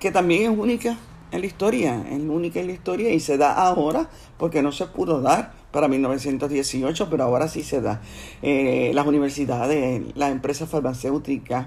que 0.00 0.10
también 0.10 0.52
es 0.52 0.58
única 0.58 0.96
en 1.30 1.40
la 1.40 1.46
historia, 1.46 2.04
es 2.10 2.20
única 2.20 2.60
en 2.60 2.68
la 2.68 2.72
historia 2.72 3.10
y 3.12 3.20
se 3.20 3.36
da 3.36 3.52
ahora 3.52 4.08
porque 4.38 4.62
no 4.62 4.70
se 4.70 4.86
pudo 4.86 5.20
dar 5.20 5.63
para 5.74 5.88
1918, 5.88 7.10
pero 7.10 7.24
ahora 7.24 7.48
sí 7.48 7.64
se 7.64 7.80
da. 7.80 8.00
Eh, 8.42 8.92
las 8.94 9.06
universidades, 9.08 10.02
las 10.14 10.30
empresas 10.30 10.70
farmacéuticas, 10.70 11.66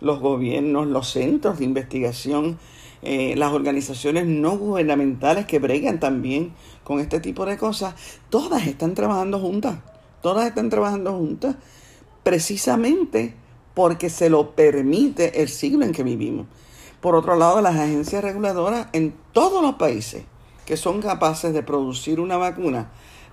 los 0.00 0.20
gobiernos, 0.20 0.86
los 0.86 1.10
centros 1.10 1.58
de 1.58 1.64
investigación, 1.64 2.58
eh, 3.00 3.34
las 3.34 3.52
organizaciones 3.52 4.26
no 4.26 4.58
gubernamentales 4.58 5.46
que 5.46 5.58
bregan 5.58 5.98
también 5.98 6.52
con 6.84 7.00
este 7.00 7.18
tipo 7.18 7.46
de 7.46 7.56
cosas, 7.56 7.94
todas 8.28 8.66
están 8.66 8.94
trabajando 8.94 9.40
juntas, 9.40 9.78
todas 10.20 10.46
están 10.46 10.68
trabajando 10.68 11.14
juntas 11.14 11.56
precisamente 12.22 13.34
porque 13.72 14.10
se 14.10 14.28
lo 14.28 14.54
permite 14.54 15.40
el 15.40 15.48
siglo 15.48 15.86
en 15.86 15.92
que 15.92 16.02
vivimos. 16.02 16.46
Por 17.00 17.14
otro 17.14 17.36
lado, 17.36 17.62
las 17.62 17.76
agencias 17.76 18.22
reguladoras 18.22 18.88
en 18.92 19.14
todos 19.32 19.62
los 19.62 19.76
países 19.76 20.24
que 20.66 20.76
son 20.76 21.00
capaces 21.00 21.54
de 21.54 21.62
producir 21.62 22.20
una 22.20 22.36
vacuna 22.36 22.90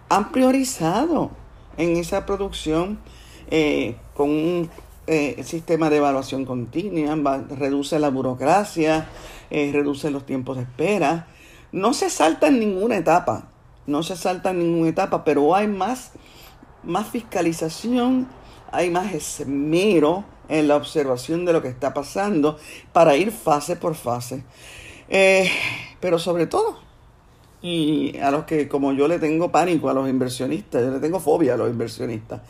han 0.10 0.32
priorizado 0.32 1.32
en 1.78 1.98
esa 1.98 2.26
producción 2.26 3.00
eh, 3.50 3.98
con 4.14 4.30
un 4.30 4.70
eh, 5.08 5.44
sistema 5.44 5.90
de 5.90 5.98
evaluación 5.98 6.46
continua, 6.46 7.44
reduce 7.50 8.00
la 8.00 8.10
burocracia, 8.10 9.08
eh, 9.50 9.70
reduce 9.74 10.12
los 10.12 10.26
tiempos 10.26 10.58
de 10.58 10.64
espera. 10.64 11.28
No 11.72 11.94
se 11.94 12.10
salta 12.10 12.48
en 12.48 12.60
ninguna 12.60 12.98
etapa, 12.98 13.50
no 13.88 14.04
se 14.04 14.16
salta 14.16 14.52
en 14.52 14.60
ninguna 14.60 14.90
etapa, 14.90 15.24
pero 15.24 15.56
hay 15.56 15.68
más, 15.68 16.12
más 16.84 17.08
fiscalización, 17.08 18.28
hay 18.72 18.90
más 18.90 19.14
esmero 19.14 20.24
en 20.50 20.68
la 20.68 20.76
observación 20.76 21.46
de 21.46 21.54
lo 21.54 21.62
que 21.62 21.70
está 21.70 21.94
pasando 21.94 22.58
para 22.92 23.16
ir 23.16 23.32
fase 23.32 23.76
por 23.76 23.96
fase. 23.96 24.44
pero 26.00 26.20
sobre 26.20 26.48
todo, 26.48 26.80
y 27.64 28.18
a 28.18 28.30
los 28.30 28.44
que, 28.44 28.68
como 28.68 28.92
yo 28.92 29.08
le 29.08 29.18
tengo 29.18 29.52
pánico 29.52 29.90
a 29.90 29.94
los 29.94 30.10
inversionistas, 30.10 30.84
yo 30.84 30.92
le 30.92 31.00
tengo 31.00 31.22
fobia 31.22 31.54
a 31.54 31.58
los 31.58 31.70
inversionistas, 31.72 32.42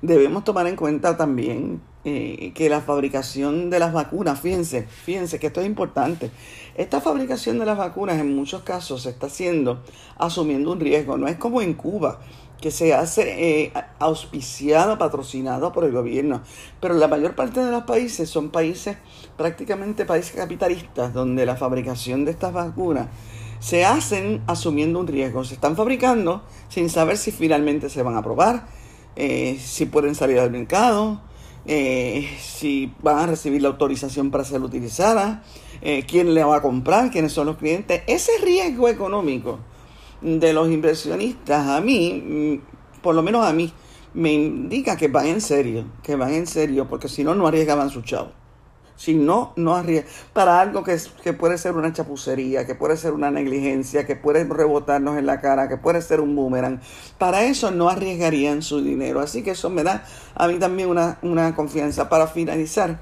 debemos 0.00 0.42
tomar 0.42 0.66
en 0.66 0.74
cuenta 0.74 1.16
también 1.18 1.82
eh, 2.06 2.52
que 2.54 2.70
la 2.70 2.80
fabricación 2.80 3.68
de 3.68 3.78
las 3.78 3.92
vacunas, 3.92 4.40
fíjense, 4.40 4.82
fíjense 4.82 5.38
que 5.38 5.48
esto 5.48 5.60
es 5.60 5.66
importante. 5.66 6.30
Esta 6.76 7.02
fabricación 7.02 7.58
de 7.58 7.66
las 7.66 7.76
vacunas 7.76 8.18
en 8.18 8.34
muchos 8.34 8.62
casos 8.62 9.02
se 9.02 9.10
está 9.10 9.26
haciendo 9.26 9.82
asumiendo 10.16 10.72
un 10.72 10.80
riesgo. 10.80 11.18
No 11.18 11.28
es 11.28 11.36
como 11.36 11.60
en 11.60 11.74
Cuba, 11.74 12.20
que 12.60 12.70
se 12.70 12.94
hace 12.94 13.64
eh, 13.64 13.72
auspiciado, 13.98 14.96
patrocinado 14.96 15.72
por 15.72 15.84
el 15.84 15.92
gobierno. 15.92 16.42
Pero 16.80 16.94
la 16.94 17.08
mayor 17.08 17.34
parte 17.34 17.62
de 17.62 17.70
los 17.70 17.84
países 17.84 18.30
son 18.30 18.50
países, 18.50 18.96
prácticamente 19.36 20.06
países 20.06 20.36
capitalistas, 20.36 21.12
donde 21.12 21.44
la 21.44 21.56
fabricación 21.56 22.24
de 22.24 22.30
estas 22.30 22.52
vacunas 22.52 23.08
se 23.64 23.86
hacen 23.86 24.42
asumiendo 24.46 25.00
un 25.00 25.06
riesgo. 25.06 25.42
Se 25.42 25.54
están 25.54 25.74
fabricando 25.74 26.42
sin 26.68 26.90
saber 26.90 27.16
si 27.16 27.32
finalmente 27.32 27.88
se 27.88 28.02
van 28.02 28.14
a 28.14 28.18
aprobar, 28.18 28.66
eh, 29.16 29.58
si 29.58 29.86
pueden 29.86 30.14
salir 30.14 30.38
al 30.38 30.50
mercado, 30.50 31.22
eh, 31.64 32.28
si 32.42 32.92
van 33.02 33.20
a 33.20 33.26
recibir 33.26 33.62
la 33.62 33.68
autorización 33.68 34.30
para 34.30 34.44
ser 34.44 34.60
utilizadas, 34.60 35.38
quién 36.06 36.34
le 36.34 36.44
va 36.44 36.56
a 36.56 36.62
comprar, 36.62 37.10
quiénes 37.10 37.32
son 37.32 37.46
los 37.46 37.56
clientes. 37.56 38.02
Ese 38.06 38.32
riesgo 38.42 38.88
económico 38.88 39.60
de 40.20 40.52
los 40.52 40.68
inversionistas, 40.68 41.66
a 41.68 41.80
mí, 41.80 42.22
mm, 42.22 43.00
por 43.02 43.14
lo 43.14 43.22
menos 43.22 43.46
a 43.46 43.52
mí, 43.54 43.72
me 44.12 44.32
indica 44.32 44.96
que 44.96 45.08
van 45.08 45.26
en 45.26 45.40
serio, 45.40 45.86
que 46.02 46.16
van 46.16 46.34
en 46.34 46.46
serio, 46.46 46.86
porque 46.88 47.08
si 47.08 47.24
no, 47.24 47.34
no 47.34 47.46
arriesgaban 47.46 47.88
su 47.88 48.02
chavo. 48.02 48.43
Si 48.96 49.14
no, 49.14 49.52
no 49.56 49.74
arriesgan. 49.74 50.10
Para 50.32 50.60
algo 50.60 50.84
que, 50.84 50.96
que 51.22 51.32
puede 51.32 51.58
ser 51.58 51.74
una 51.74 51.92
chapucería, 51.92 52.64
que 52.64 52.74
puede 52.74 52.96
ser 52.96 53.12
una 53.12 53.30
negligencia, 53.30 54.06
que 54.06 54.16
puede 54.16 54.44
rebotarnos 54.44 55.18
en 55.18 55.26
la 55.26 55.40
cara, 55.40 55.68
que 55.68 55.76
puede 55.76 56.00
ser 56.00 56.20
un 56.20 56.36
boomerang, 56.36 56.80
para 57.18 57.44
eso 57.44 57.70
no 57.70 57.88
arriesgarían 57.88 58.62
su 58.62 58.82
dinero. 58.82 59.20
Así 59.20 59.42
que 59.42 59.52
eso 59.52 59.68
me 59.68 59.82
da 59.82 60.04
a 60.34 60.46
mí 60.46 60.58
también 60.58 60.88
una, 60.88 61.18
una 61.22 61.54
confianza. 61.56 62.08
Para 62.08 62.28
finalizar, 62.28 63.00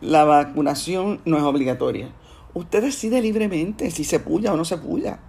la 0.00 0.24
vacunación 0.24 1.20
no 1.24 1.38
es 1.38 1.42
obligatoria. 1.42 2.10
Usted 2.52 2.82
decide 2.82 3.22
libremente 3.22 3.90
si 3.90 4.04
se 4.04 4.20
puya 4.20 4.52
o 4.52 4.56
no 4.56 4.64
se 4.64 4.76
puya. 4.76 5.20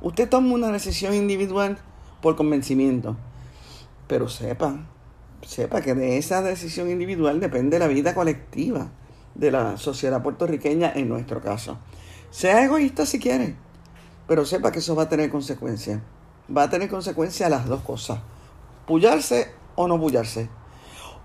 Usted 0.00 0.28
toma 0.28 0.54
una 0.54 0.72
decisión 0.72 1.14
individual 1.14 1.78
por 2.20 2.34
convencimiento, 2.34 3.16
pero 4.08 4.28
sepa, 4.28 4.86
sepa 5.46 5.80
que 5.80 5.94
de 5.94 6.18
esa 6.18 6.42
decisión 6.42 6.90
individual 6.90 7.38
depende 7.38 7.78
la 7.78 7.86
vida 7.86 8.14
colectiva 8.14 8.90
de 9.34 9.50
la 9.50 9.76
sociedad 9.76 10.22
puertorriqueña 10.22 10.92
en 10.94 11.08
nuestro 11.08 11.40
caso. 11.40 11.78
Sea 12.30 12.64
egoísta 12.64 13.06
si 13.06 13.18
quiere, 13.18 13.56
pero 14.26 14.44
sepa 14.44 14.72
que 14.72 14.78
eso 14.78 14.94
va 14.94 15.04
a 15.04 15.08
tener 15.08 15.30
consecuencias. 15.30 16.00
Va 16.54 16.64
a 16.64 16.70
tener 16.70 16.88
consecuencias 16.88 17.50
las 17.50 17.66
dos 17.66 17.82
cosas. 17.82 18.20
Pullarse 18.86 19.52
o 19.74 19.88
no 19.88 19.98
pullarse. 19.98 20.48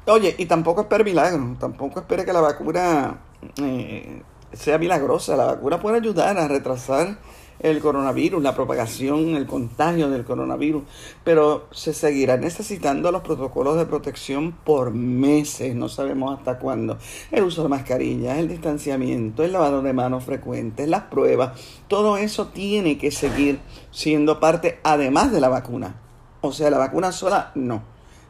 Oye, 0.05 0.35
y 0.37 0.45
tampoco 0.45 0.81
espere 0.81 1.03
milagro, 1.03 1.57
tampoco 1.59 1.99
espere 1.99 2.23
que 2.23 2.31
la 2.31 2.41
vacuna 2.41 3.19
eh, 3.61 4.21
sea 4.53 4.77
milagrosa. 4.77 5.35
La 5.35 5.45
vacuna 5.45 5.79
puede 5.79 5.97
ayudar 5.97 6.37
a 6.37 6.47
retrasar 6.47 7.17
el 7.60 7.80
coronavirus, 7.80 8.41
la 8.41 8.56
propagación, 8.56 9.36
el 9.36 9.46
contagio 9.48 10.10
del 10.10 10.26
coronavirus, 10.26 10.84
pero 11.24 11.67
se 11.72 11.93
seguirá 11.93 12.38
necesitando 12.38 13.12
los 13.12 13.22
protocolos 13.22 13.78
de 13.78 13.86
protección 13.86 14.52
por 14.52 14.91
meses, 14.91 15.76
no 15.76 15.89
sabemos 15.89 16.38
hasta 16.38 16.60
cuándo. 16.60 16.98
El 17.32 17.43
uso 17.43 17.63
de 17.63 17.70
mascarillas, 17.70 18.38
el 18.38 18.48
distanciamiento, 18.48 19.43
el 19.43 19.54
lavado 19.54 19.82
de 19.82 19.93
manos 19.93 20.24
frecuente, 20.24 20.88
las 20.88 21.04
pruebas, 21.04 21.60
todo 21.88 22.17
eso 22.17 22.48
tiene 22.48 22.98
que 22.98 23.12
seguir 23.12 23.60
siendo 23.91 24.39
parte 24.39 24.80
además 24.84 25.32
de 25.32 25.41
la 25.41 25.50
vacuna. 25.50 25.96
O 26.41 26.52
sea, 26.52 26.70
la 26.70 26.78
vacuna 26.78 27.12
sola 27.12 27.52
no. 27.56 27.82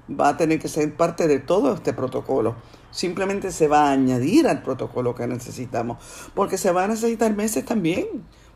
Va 0.10 0.30
a 0.30 0.38
tener 0.38 0.60
que 0.60 0.70
ser 0.70 0.96
parte 0.96 1.28
de 1.28 1.40
todo 1.40 1.74
este 1.74 1.92
protocolo 1.92 2.56
simplemente 2.90 3.52
se 3.52 3.68
va 3.68 3.90
a 3.90 3.92
añadir 3.92 4.48
al 4.48 4.64
protocolo 4.64 5.14
que 5.14 5.28
necesitamos, 5.28 5.98
porque 6.34 6.58
se 6.58 6.72
va 6.72 6.86
a 6.86 6.88
necesitar 6.88 7.36
meses 7.36 7.64
también 7.64 8.08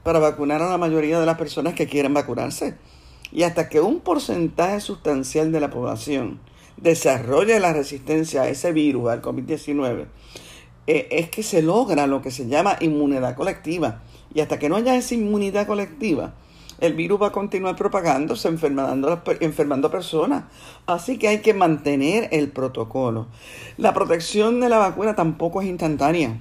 para 0.03 0.19
vacunar 0.19 0.61
a 0.61 0.69
la 0.69 0.77
mayoría 0.77 1.19
de 1.19 1.25
las 1.25 1.37
personas 1.37 1.73
que 1.73 1.87
quieren 1.87 2.13
vacunarse. 2.13 2.75
Y 3.31 3.43
hasta 3.43 3.69
que 3.69 3.79
un 3.79 3.99
porcentaje 3.99 4.79
sustancial 4.81 5.51
de 5.51 5.59
la 5.59 5.69
población 5.69 6.39
desarrolle 6.77 7.59
la 7.59 7.73
resistencia 7.73 8.43
a 8.43 8.49
ese 8.49 8.71
virus, 8.73 9.09
al 9.09 9.21
COVID-19, 9.21 10.07
eh, 10.87 11.07
es 11.11 11.29
que 11.29 11.43
se 11.43 11.61
logra 11.61 12.07
lo 12.07 12.21
que 12.21 12.31
se 12.31 12.47
llama 12.47 12.77
inmunidad 12.81 13.35
colectiva. 13.35 14.01
Y 14.33 14.41
hasta 14.41 14.59
que 14.59 14.69
no 14.69 14.75
haya 14.75 14.95
esa 14.95 15.13
inmunidad 15.13 15.67
colectiva, 15.67 16.33
el 16.79 16.93
virus 16.93 17.21
va 17.21 17.27
a 17.27 17.31
continuar 17.31 17.75
propagándose, 17.75 18.47
enfermando, 18.47 19.21
enfermando 19.39 19.91
personas. 19.91 20.45
Así 20.87 21.17
que 21.17 21.27
hay 21.27 21.41
que 21.41 21.53
mantener 21.53 22.27
el 22.31 22.49
protocolo. 22.49 23.27
La 23.77 23.93
protección 23.93 24.59
de 24.59 24.69
la 24.69 24.79
vacuna 24.79 25.15
tampoco 25.15 25.61
es 25.61 25.67
instantánea. 25.67 26.39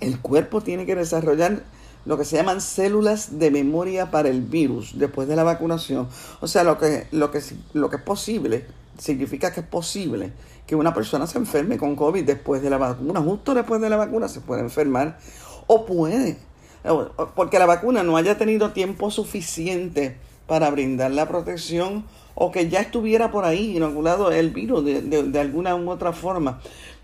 El 0.00 0.20
cuerpo 0.20 0.60
tiene 0.60 0.84
que 0.84 0.96
desarrollar 0.96 1.62
lo 2.06 2.18
que 2.18 2.24
se 2.24 2.36
llaman 2.36 2.60
células 2.60 3.38
de 3.38 3.50
memoria 3.50 4.10
para 4.10 4.28
el 4.28 4.42
virus 4.42 4.98
después 4.98 5.28
de 5.28 5.36
la 5.36 5.44
vacunación. 5.44 6.08
O 6.40 6.46
sea, 6.46 6.64
lo 6.64 6.78
que, 6.78 7.06
lo 7.12 7.30
que, 7.30 7.40
lo 7.72 7.90
que 7.90 7.96
es 7.96 8.02
posible, 8.02 8.66
significa 8.98 9.52
que 9.52 9.60
es 9.60 9.66
posible 9.66 10.32
que 10.66 10.76
una 10.76 10.94
persona 10.94 11.26
se 11.26 11.38
enferme 11.38 11.78
con 11.78 11.96
COVID 11.96 12.24
después 12.24 12.62
de 12.62 12.70
la 12.70 12.78
vacuna, 12.78 13.20
justo 13.20 13.54
después 13.54 13.80
de 13.80 13.90
la 13.90 13.96
vacuna 13.96 14.28
se 14.28 14.40
puede 14.40 14.62
enfermar 14.62 15.18
o 15.66 15.84
puede, 15.84 16.38
porque 17.34 17.58
la 17.58 17.66
vacuna 17.66 18.02
no 18.02 18.16
haya 18.16 18.38
tenido 18.38 18.72
tiempo 18.72 19.10
suficiente 19.10 20.16
para 20.46 20.70
brindar 20.70 21.10
la 21.10 21.26
protección 21.26 22.04
o 22.34 22.50
que 22.50 22.68
ya 22.68 22.80
estuviera 22.80 23.30
por 23.30 23.44
ahí 23.44 23.76
inoculado 23.76 24.30
el 24.30 24.50
virus 24.50 24.84
de, 24.84 25.02
de 25.02 25.40
alguna 25.40 25.76
u 25.76 25.90
otra 25.90 26.12
forma. 26.12 26.60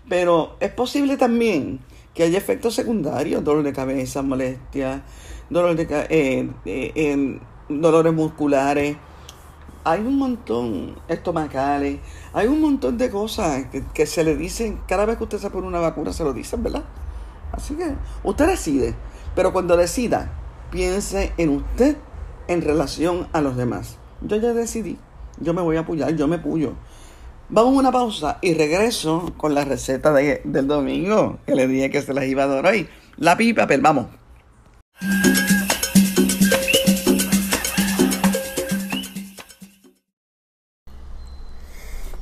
Pero 0.09 0.55
es 0.59 0.71
posible 0.71 1.17
también 1.17 1.79
que 2.13 2.23
hay 2.23 2.35
efectos 2.35 2.75
secundarios, 2.75 3.43
dolor 3.43 3.63
de 3.63 3.73
cabeza, 3.73 4.21
molestias, 4.21 5.01
dolor 5.49 5.75
de, 5.75 5.87
eh, 6.09 6.49
eh, 6.65 7.39
dolores 7.69 8.13
musculares, 8.13 8.97
hay 9.83 10.01
un 10.01 10.17
montón 10.17 10.95
estomacales, 11.07 11.99
hay 12.33 12.47
un 12.47 12.61
montón 12.61 12.97
de 12.97 13.09
cosas 13.09 13.65
que, 13.93 14.05
se 14.05 14.23
le 14.23 14.35
dicen, 14.35 14.79
cada 14.87 15.05
vez 15.05 15.17
que 15.17 15.23
usted 15.23 15.39
se 15.39 15.49
pone 15.49 15.67
una 15.67 15.79
vacuna 15.79 16.13
se 16.13 16.23
lo 16.23 16.33
dicen, 16.33 16.63
¿verdad? 16.63 16.83
Así 17.51 17.75
que 17.75 17.95
usted 18.23 18.47
decide, 18.47 18.95
pero 19.35 19.51
cuando 19.53 19.75
decida, 19.75 20.31
piense 20.69 21.33
en 21.37 21.49
usted 21.49 21.97
en 22.47 22.61
relación 22.61 23.27
a 23.33 23.41
los 23.41 23.57
demás. 23.57 23.97
Yo 24.21 24.37
ya 24.37 24.53
decidí, 24.53 24.97
yo 25.39 25.53
me 25.53 25.61
voy 25.61 25.77
a 25.77 25.81
apoyar, 25.81 26.15
yo 26.15 26.27
me 26.27 26.37
puyo. 26.37 26.73
Vamos 27.53 27.75
a 27.75 27.79
una 27.79 27.91
pausa 27.91 28.37
y 28.41 28.53
regreso 28.53 29.33
con 29.35 29.53
la 29.53 29.65
receta 29.65 30.13
del 30.13 30.67
domingo 30.67 31.39
que 31.45 31.53
le 31.53 31.67
dije 31.67 31.89
que 31.89 32.01
se 32.01 32.13
las 32.13 32.23
iba 32.23 32.43
a 32.43 32.47
dar 32.47 32.65
hoy. 32.65 32.87
La 33.17 33.35
pipa, 33.35 33.67
pero 33.67 33.83
vamos. 33.83 34.05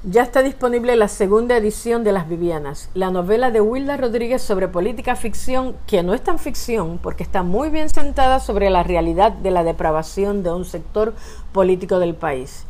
Ya 0.03 0.23
está 0.23 0.41
disponible 0.41 0.95
la 0.95 1.07
segunda 1.07 1.55
edición 1.57 2.03
de 2.03 2.11
Las 2.11 2.27
Vivianas, 2.27 2.89
la 2.95 3.11
novela 3.11 3.51
de 3.51 3.61
Wilda 3.61 3.97
Rodríguez 3.97 4.41
sobre 4.41 4.67
política 4.67 5.15
ficción, 5.15 5.75
que 5.85 6.01
no 6.01 6.15
es 6.15 6.23
tan 6.23 6.39
ficción 6.39 6.97
porque 6.97 7.21
está 7.21 7.43
muy 7.43 7.69
bien 7.69 7.89
sentada 7.89 8.39
sobre 8.39 8.71
la 8.71 8.81
realidad 8.81 9.31
de 9.31 9.51
la 9.51 9.63
depravación 9.63 10.41
de 10.41 10.51
un 10.51 10.65
sector 10.65 11.13
político 11.51 11.99
del 11.99 12.15
país. 12.15 12.65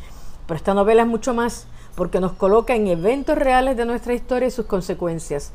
Pero 0.46 0.58
esta 0.58 0.74
novela 0.74 1.04
es 1.04 1.08
mucho 1.08 1.34
más 1.34 1.66
porque 1.96 2.20
nos 2.20 2.34
coloca 2.34 2.76
en 2.76 2.88
eventos 2.88 3.38
reales 3.38 3.78
de 3.78 3.86
nuestra 3.86 4.14
historia 4.14 4.48
y 4.48 4.52
sus 4.52 4.66
consecuencias. 4.66 5.52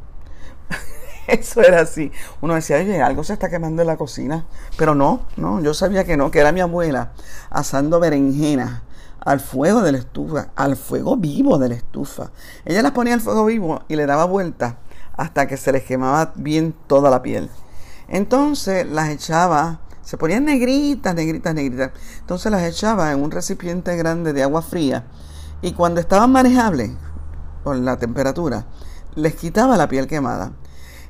Eso 1.27 1.61
era 1.61 1.81
así. 1.81 2.11
Uno 2.41 2.55
decía, 2.55 2.77
oye, 2.77 3.01
algo 3.01 3.23
se 3.23 3.33
está 3.33 3.49
quemando 3.49 3.81
en 3.81 3.87
la 3.87 3.97
cocina. 3.97 4.45
Pero 4.77 4.95
no, 4.95 5.27
no, 5.37 5.61
yo 5.61 5.73
sabía 5.73 6.03
que 6.03 6.17
no, 6.17 6.31
que 6.31 6.39
era 6.39 6.51
mi 6.51 6.61
abuela 6.61 7.11
asando 7.49 7.99
berenjenas 7.99 8.81
al 9.19 9.39
fuego 9.39 9.81
de 9.81 9.91
la 9.91 9.99
estufa, 9.99 10.49
al 10.55 10.75
fuego 10.75 11.15
vivo 11.15 11.57
de 11.57 11.69
la 11.69 11.75
estufa. 11.75 12.31
Ella 12.65 12.81
las 12.81 12.91
ponía 12.91 13.13
al 13.13 13.21
fuego 13.21 13.45
vivo 13.45 13.81
y 13.87 13.95
le 13.95 14.05
daba 14.05 14.25
vuelta 14.25 14.77
hasta 15.15 15.47
que 15.47 15.57
se 15.57 15.71
les 15.71 15.83
quemaba 15.83 16.33
bien 16.35 16.73
toda 16.87 17.09
la 17.09 17.21
piel. 17.21 17.49
Entonces 18.07 18.87
las 18.87 19.09
echaba, 19.09 19.81
se 20.01 20.17
ponían 20.17 20.45
negritas, 20.45 21.13
negritas, 21.13 21.53
negritas. 21.53 21.91
Entonces 22.19 22.51
las 22.51 22.63
echaba 22.63 23.11
en 23.11 23.21
un 23.21 23.31
recipiente 23.31 23.95
grande 23.95 24.33
de 24.33 24.43
agua 24.43 24.61
fría 24.61 25.05
y 25.61 25.73
cuando 25.73 26.01
estaban 26.01 26.31
manejables 26.31 26.91
por 27.63 27.75
la 27.75 27.97
temperatura, 27.97 28.65
les 29.13 29.35
quitaba 29.35 29.77
la 29.77 29.87
piel 29.87 30.07
quemada. 30.07 30.53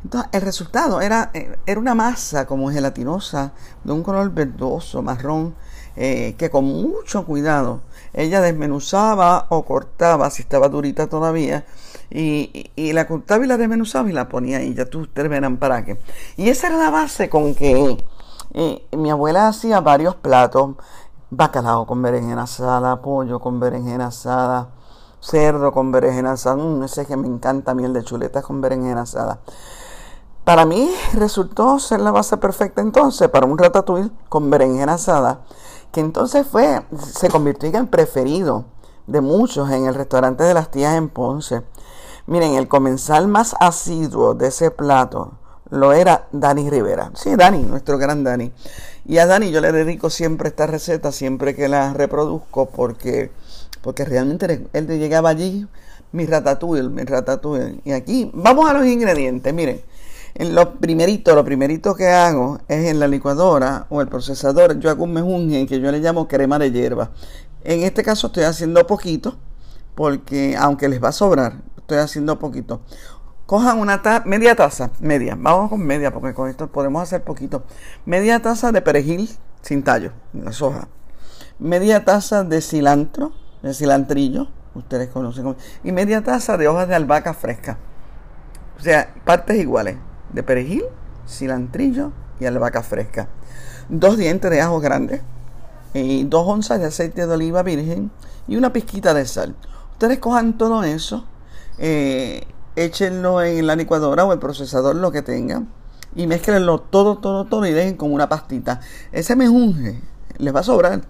Entonces, 0.04 0.30
el 0.34 0.42
resultado 0.42 1.02
era, 1.02 1.30
eh, 1.34 1.58
era 1.66 1.80
una 1.80 1.96
masa 1.96 2.46
como 2.48 2.72
gelatinosa, 2.72 3.54
de 3.84 3.92
un 3.92 4.04
color 4.04 4.32
verdoso, 4.32 5.02
marrón, 5.02 5.56
eh, 5.96 6.36
que 6.38 6.50
con 6.50 6.64
mucho 6.66 7.26
cuidado 7.26 7.82
ella 8.14 8.40
desmenuzaba 8.42 9.48
o 9.50 9.66
cortaba, 9.66 10.30
si 10.30 10.42
estaba 10.42 10.70
durita 10.70 11.08
todavía, 11.08 11.66
y, 12.10 12.70
la 12.94 13.08
cortaba 13.08 13.44
y 13.46 13.48
la 13.48 13.58
desmenuzaba 13.58 14.10
y 14.10 14.14
la 14.14 14.28
ponía 14.28 14.58
ahí, 14.58 14.74
ya 14.74 14.84
ustedes 14.84 15.30
verán 15.30 15.58
para 15.58 15.84
qué. 15.86 15.98
Y 16.38 16.50
esa 16.50 16.68
era 16.68 16.78
la 16.78 16.90
base 16.90 17.30
con 17.30 17.56
que 17.56 17.98
eh, 18.54 18.88
mi 18.92 19.12
abuela 19.12 19.48
hacía 19.48 19.82
varios 19.82 20.16
platos, 20.16 20.76
bacalao 21.30 21.86
con 21.86 22.02
berenjena 22.02 22.44
asada, 22.44 23.02
pollo 23.02 23.40
con 23.40 23.60
berenjena 23.60 24.08
asada, 24.08 24.70
cerdo 25.22 25.72
con 25.72 25.92
berenjena 25.92 26.34
asada, 26.34 26.58
mm, 26.58 26.84
ese 26.84 27.06
que 27.06 27.16
me 27.18 27.28
encanta, 27.28 27.74
miel 27.74 27.94
de 27.94 28.04
chuletas 28.04 28.44
con 28.44 28.62
berenjena 28.62 29.02
asada. 29.02 29.40
Para 30.43 30.65
mí 30.65 30.91
resultó 31.13 31.77
ser 31.80 31.99
la 32.01 32.12
base 32.12 32.36
perfecta 32.38 32.82
entonces 32.82 33.30
para 33.30 33.45
un 33.45 33.58
ratatouille 33.58 34.10
con 34.27 34.49
berenjena 34.49 34.93
asada, 34.93 35.41
que 35.91 35.99
entonces 35.99 36.47
fue, 36.47 36.82
se 37.13 37.30
convirtió 37.30 37.69
en 37.69 37.75
el 37.75 37.88
preferido 37.88 38.65
de 39.06 39.21
muchos 39.21 39.69
en 39.69 39.86
el 39.86 39.93
restaurante 39.93 40.43
de 40.43 40.54
las 40.54 40.71
tías 40.71 40.95
en 40.95 41.10
Ponce. 41.10 41.62
Miren, 42.25 42.56
el 42.56 42.67
comensal 42.67 43.27
más 43.27 43.56
asiduo 43.60 44.34
de 44.34 44.47
ese 44.47 44.71
plato 44.71 45.34
lo 45.69 45.93
era 45.93 46.27
Dani 46.32 46.69
Rivera. 46.69 47.12
Sí, 47.13 47.36
Dani, 47.36 47.60
nuestro 47.60 47.97
gran 47.97 48.23
Dani. 48.23 48.51
Y 49.06 49.17
a 49.19 49.25
Dani 49.25 49.51
yo 49.51 49.62
le 49.62 49.71
dedico 49.71 50.10
siempre 50.10 50.49
esta 50.49 50.67
receta, 50.67 51.12
siempre 51.12 51.56
que 51.56 51.67
la 51.67 51.93
reproduzco, 51.93 52.67
porque, 52.67 53.32
porque 53.82 54.06
realmente 54.06 54.67
él 54.73 54.88
llegaba 54.88 55.30
allí, 55.30 55.67
mi 56.12 56.25
ratatouille, 56.25 56.89
mi 56.89 57.04
ratatouille. 57.04 57.82
Y 57.86 57.91
aquí, 57.91 58.32
vamos 58.34 58.69
a 58.69 58.73
los 58.73 58.86
ingredientes, 58.86 59.54
miren. 59.54 59.82
En 60.34 60.56
lo 60.56 60.76
primerito, 60.80 61.36
lo 61.36 61.44
primerito 61.44 61.94
que 61.94 62.08
hago 62.08 62.60
es 62.70 62.86
en 62.86 63.00
la 63.00 63.08
licuadora 63.08 63.86
o 63.89 64.02
el 64.02 64.08
procesador, 64.08 64.80
yo 64.80 64.89
hago 64.89 65.04
un 65.04 65.13
mejunje 65.13 65.67
que 65.67 65.80
yo 65.82 65.91
le 65.91 66.00
llamo 66.00 66.28
crema 66.28 66.58
de 66.58 66.72
hierba. 66.72 67.12
En 67.63 67.82
este 67.82 68.02
caso 68.02 68.28
estoy 68.28 68.44
haciendo 68.46 68.88
poquito, 68.88 69.38
porque 69.94 70.56
aunque 70.58 70.88
les 70.88 71.04
va 71.04 71.10
a 71.10 71.13
sobrar, 71.13 71.62
estoy 71.78 71.98
haciendo 71.98 72.39
poquito. 72.39 72.82
Cojan 73.46 73.80
una 73.80 74.02
taza, 74.02 74.24
media 74.26 74.56
taza, 74.56 74.91
media, 75.02 75.36
vamos 75.38 75.70
con 75.70 75.86
media, 75.86 76.13
porque 76.13 76.34
con 76.34 76.50
esto 76.50 76.67
podemos 76.67 77.04
hacer 77.04 77.24
poquito. 77.24 77.63
Media 78.06 78.41
taza 78.41 78.72
de 78.72 78.82
perejil 78.82 79.30
sin 79.62 79.84
tallo, 79.84 80.13
las 80.32 80.62
hojas. 80.62 80.88
Media 81.60 82.06
taza 82.06 82.46
de 82.46 82.62
cilantro, 82.62 83.34
de 83.62 83.74
cilantrillo, 83.74 84.48
ustedes 84.74 85.10
conocen 85.10 85.58
y 85.84 85.91
media 85.91 86.24
taza 86.24 86.56
de 86.56 86.70
hojas 86.70 86.88
de 86.88 86.96
albahaca 86.96 87.34
fresca. 87.34 87.78
O 88.80 88.82
sea, 88.82 89.13
partes 89.26 89.60
iguales 89.60 89.98
de 90.34 90.44
perejil, 90.44 90.84
cilantrillo 91.28 92.12
y 92.39 92.46
albahaca 92.46 92.84
fresca. 92.84 93.28
Dos 93.89 94.17
dientes 94.17 94.50
de 94.52 94.62
ajo 94.62 94.80
grandes, 94.80 95.22
y 95.94 96.24
dos 96.24 96.48
onzas 96.48 96.80
de 96.80 96.88
aceite 96.88 97.28
de 97.28 97.34
oliva 97.34 97.63
virgen 97.63 98.12
y 98.48 98.56
una 98.56 98.74
pizquita 98.74 99.13
de 99.13 99.26
sal. 99.26 99.56
Ustedes 99.91 100.20
cojan 100.20 100.58
todo 100.58 100.84
eso, 100.84 101.26
eh, 101.78 102.46
échenlo 102.76 103.41
en 103.41 103.67
la 103.67 103.76
licuadora 103.76 104.26
o 104.26 104.34
el 104.34 104.39
procesador, 104.39 104.96
lo 104.96 105.12
que 105.12 105.22
tengan, 105.22 105.70
y 106.15 106.28
mezclenlo 106.28 106.80
todo, 106.80 107.17
todo, 107.17 107.46
todo 107.46 107.65
y 107.65 107.74
dejen 107.74 107.98
como 107.98 108.15
una 108.15 108.30
pastita. 108.30 108.80
Ese 109.12 109.36
mejunje 109.36 110.02
les 110.38 110.56
va 110.56 110.62
a 110.62 110.63
sobrar, 110.63 111.02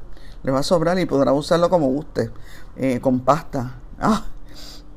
les 0.44 0.54
va 0.54 0.60
a 0.60 0.64
sobrar 0.64 1.00
y 1.00 1.06
podrá 1.06 1.32
usarlo 1.34 1.70
como 1.70 1.88
guste, 1.88 2.32
eh, 2.76 3.00
con 3.00 3.22
pasta. 3.22 3.76
Ah, 4.00 4.26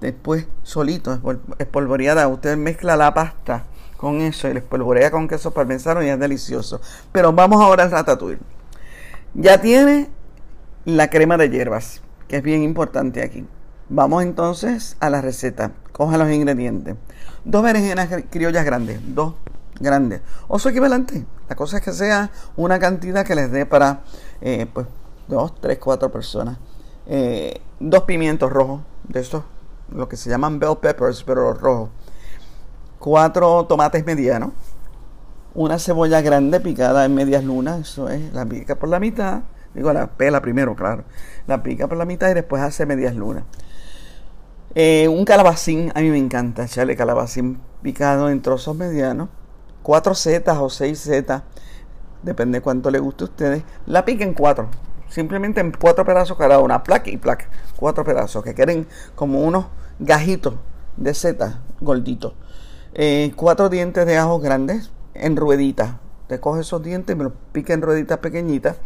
después 0.00 0.46
solito, 0.62 1.18
espolvoreada, 1.58 2.26
usted 2.28 2.56
mezcla 2.56 2.96
la 2.96 3.12
pasta 3.14 3.66
con 4.04 4.20
eso 4.20 4.48
y 4.50 4.52
les 4.52 4.62
polvorea 4.62 5.10
con 5.10 5.26
queso 5.26 5.52
parmesano 5.52 6.02
y 6.02 6.10
es 6.10 6.18
delicioso. 6.20 6.78
Pero 7.10 7.32
vamos 7.32 7.62
ahora 7.62 7.84
al 7.84 7.90
ratatouille. 7.90 8.38
Ya 9.32 9.62
tiene 9.62 10.10
la 10.84 11.08
crema 11.08 11.38
de 11.38 11.48
hierbas, 11.48 12.02
que 12.28 12.36
es 12.36 12.42
bien 12.42 12.62
importante 12.62 13.22
aquí. 13.22 13.46
Vamos 13.88 14.22
entonces 14.22 14.98
a 15.00 15.08
la 15.08 15.22
receta. 15.22 15.72
Coja 15.92 16.18
los 16.18 16.30
ingredientes. 16.30 16.96
Dos 17.46 17.62
berenjenas 17.62 18.10
criollas 18.28 18.66
grandes, 18.66 19.00
dos 19.14 19.36
grandes. 19.80 20.20
O 20.48 20.58
su 20.58 20.68
equivalente. 20.68 21.24
La 21.48 21.56
cosa 21.56 21.78
es 21.78 21.82
que 21.82 21.92
sea 21.94 22.30
una 22.56 22.78
cantidad 22.78 23.24
que 23.24 23.34
les 23.34 23.50
dé 23.50 23.64
para 23.64 24.02
eh, 24.42 24.66
pues 24.70 24.86
dos, 25.28 25.58
tres, 25.62 25.78
cuatro 25.78 26.12
personas. 26.12 26.58
Eh, 27.06 27.58
dos 27.80 28.02
pimientos 28.02 28.52
rojos, 28.52 28.82
de 29.08 29.20
estos, 29.20 29.44
lo 29.90 30.10
que 30.10 30.18
se 30.18 30.28
llaman 30.28 30.58
bell 30.58 30.76
peppers, 30.76 31.24
pero 31.24 31.44
los 31.50 31.58
rojos 31.58 31.88
cuatro 33.04 33.66
tomates 33.66 34.06
medianos, 34.06 34.52
una 35.52 35.78
cebolla 35.78 36.22
grande 36.22 36.58
picada 36.58 37.04
en 37.04 37.14
medias 37.14 37.44
lunas, 37.44 37.80
eso 37.80 38.08
es, 38.08 38.32
la 38.32 38.46
pica 38.46 38.76
por 38.76 38.88
la 38.88 38.98
mitad, 38.98 39.42
digo 39.74 39.92
la 39.92 40.06
pela 40.06 40.40
primero, 40.40 40.74
claro, 40.74 41.04
la 41.46 41.62
pica 41.62 41.86
por 41.86 41.98
la 41.98 42.06
mitad 42.06 42.30
y 42.30 42.32
después 42.32 42.62
hace 42.62 42.86
medias 42.86 43.14
lunas. 43.14 43.44
Eh, 44.74 45.06
un 45.08 45.26
calabacín, 45.26 45.92
a 45.94 46.00
mí 46.00 46.08
me 46.08 46.16
encanta 46.16 46.64
echarle 46.64 46.96
calabacín 46.96 47.60
picado 47.82 48.30
en 48.30 48.40
trozos 48.40 48.74
medianos, 48.74 49.28
cuatro 49.82 50.14
setas 50.14 50.56
o 50.56 50.70
seis 50.70 50.98
setas, 50.98 51.42
depende 52.22 52.62
cuánto 52.62 52.90
le 52.90 53.00
guste 53.00 53.24
a 53.24 53.26
ustedes, 53.26 53.64
la 53.84 54.06
pica 54.06 54.24
en 54.24 54.32
cuatro, 54.32 54.70
simplemente 55.10 55.60
en 55.60 55.72
cuatro 55.72 56.06
pedazos 56.06 56.38
cada 56.38 56.58
una, 56.58 56.82
placa 56.82 57.10
y 57.10 57.18
placa, 57.18 57.50
cuatro 57.76 58.02
pedazos 58.02 58.42
que 58.42 58.54
queden 58.54 58.86
como 59.14 59.42
unos 59.42 59.66
gajitos 59.98 60.54
de 60.96 61.12
setas 61.12 61.56
gorditos. 61.82 62.32
Eh, 62.96 63.33
cuatro 63.35 63.68
dientes 63.68 64.07
de 64.07 64.16
ajo 64.16 64.38
grandes 64.38 64.90
en 65.14 65.37
rueditas. 65.37 65.96
Te 66.28 66.38
coges 66.38 66.66
esos 66.66 66.83
dientes 66.83 67.14
y 67.14 67.18
me 67.18 67.24
los 67.24 67.33
pica 67.52 67.74
en 67.74 67.83
rueditas 67.83 68.18
pequeñitas. 68.18 68.76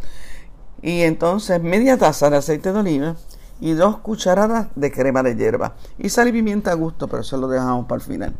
Y 0.81 1.01
entonces 1.01 1.61
media 1.61 1.97
taza 1.97 2.29
de 2.29 2.37
aceite 2.37 2.73
de 2.73 2.79
oliva 2.79 3.15
y 3.59 3.73
dos 3.73 3.99
cucharadas 3.99 4.67
de 4.75 4.91
crema 4.91 5.21
de 5.21 5.35
hierba. 5.35 5.75
Y 5.99 6.09
sal 6.09 6.27
y 6.27 6.31
pimienta 6.31 6.71
a 6.71 6.75
gusto, 6.75 7.07
pero 7.07 7.21
eso 7.21 7.37
lo 7.37 7.47
dejamos 7.47 7.85
para 7.85 8.01
el 8.01 8.07
final. 8.07 8.35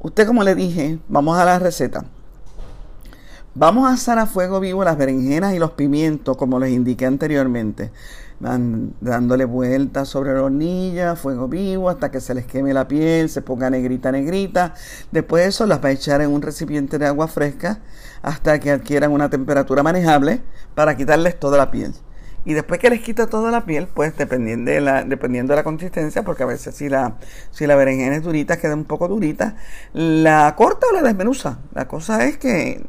Usted, 0.00 0.26
como 0.26 0.44
le 0.44 0.54
dije, 0.54 0.98
vamos 1.08 1.38
a 1.38 1.44
la 1.44 1.58
receta. 1.58 2.04
Vamos 3.54 3.88
a 3.88 3.94
asar 3.94 4.18
a 4.18 4.26
fuego 4.26 4.60
vivo 4.60 4.84
las 4.84 4.96
berenjenas 4.96 5.54
y 5.54 5.58
los 5.58 5.72
pimientos, 5.72 6.36
como 6.36 6.58
les 6.58 6.70
indiqué 6.70 7.06
anteriormente 7.06 7.90
dándole 8.40 9.44
vueltas 9.44 10.08
sobre 10.08 10.32
la 10.32 10.42
hornilla, 10.42 11.14
fuego 11.14 11.46
vivo, 11.46 11.90
hasta 11.90 12.10
que 12.10 12.20
se 12.20 12.34
les 12.34 12.46
queme 12.46 12.72
la 12.72 12.88
piel, 12.88 13.28
se 13.28 13.42
ponga 13.42 13.68
negrita, 13.68 14.10
negrita. 14.10 14.74
Después 15.12 15.42
de 15.44 15.48
eso 15.50 15.66
las 15.66 15.84
va 15.84 15.88
a 15.88 15.92
echar 15.92 16.22
en 16.22 16.30
un 16.30 16.40
recipiente 16.40 16.98
de 16.98 17.06
agua 17.06 17.28
fresca 17.28 17.80
hasta 18.22 18.58
que 18.58 18.70
adquieran 18.70 19.12
una 19.12 19.28
temperatura 19.28 19.82
manejable 19.82 20.40
para 20.74 20.96
quitarles 20.96 21.38
toda 21.38 21.58
la 21.58 21.70
piel. 21.70 21.92
Y 22.46 22.54
después 22.54 22.80
que 22.80 22.88
les 22.88 23.02
quita 23.02 23.26
toda 23.26 23.50
la 23.50 23.66
piel, 23.66 23.86
pues 23.86 24.16
dependiendo 24.16 24.70
de 24.70 24.80
la, 24.80 25.04
dependiendo 25.04 25.52
de 25.52 25.58
la 25.58 25.64
consistencia, 25.64 26.22
porque 26.22 26.42
a 26.42 26.46
veces 26.46 26.74
si 26.74 26.88
la, 26.88 27.16
si 27.50 27.66
la 27.66 27.76
berenjena 27.76 28.16
es 28.16 28.22
durita, 28.22 28.56
queda 28.56 28.74
un 28.74 28.84
poco 28.84 29.08
durita, 29.08 29.56
la 29.92 30.54
corta 30.56 30.86
o 30.90 30.94
la 30.94 31.02
desmenuza. 31.02 31.58
La 31.74 31.86
cosa 31.86 32.24
es 32.24 32.38
que, 32.38 32.86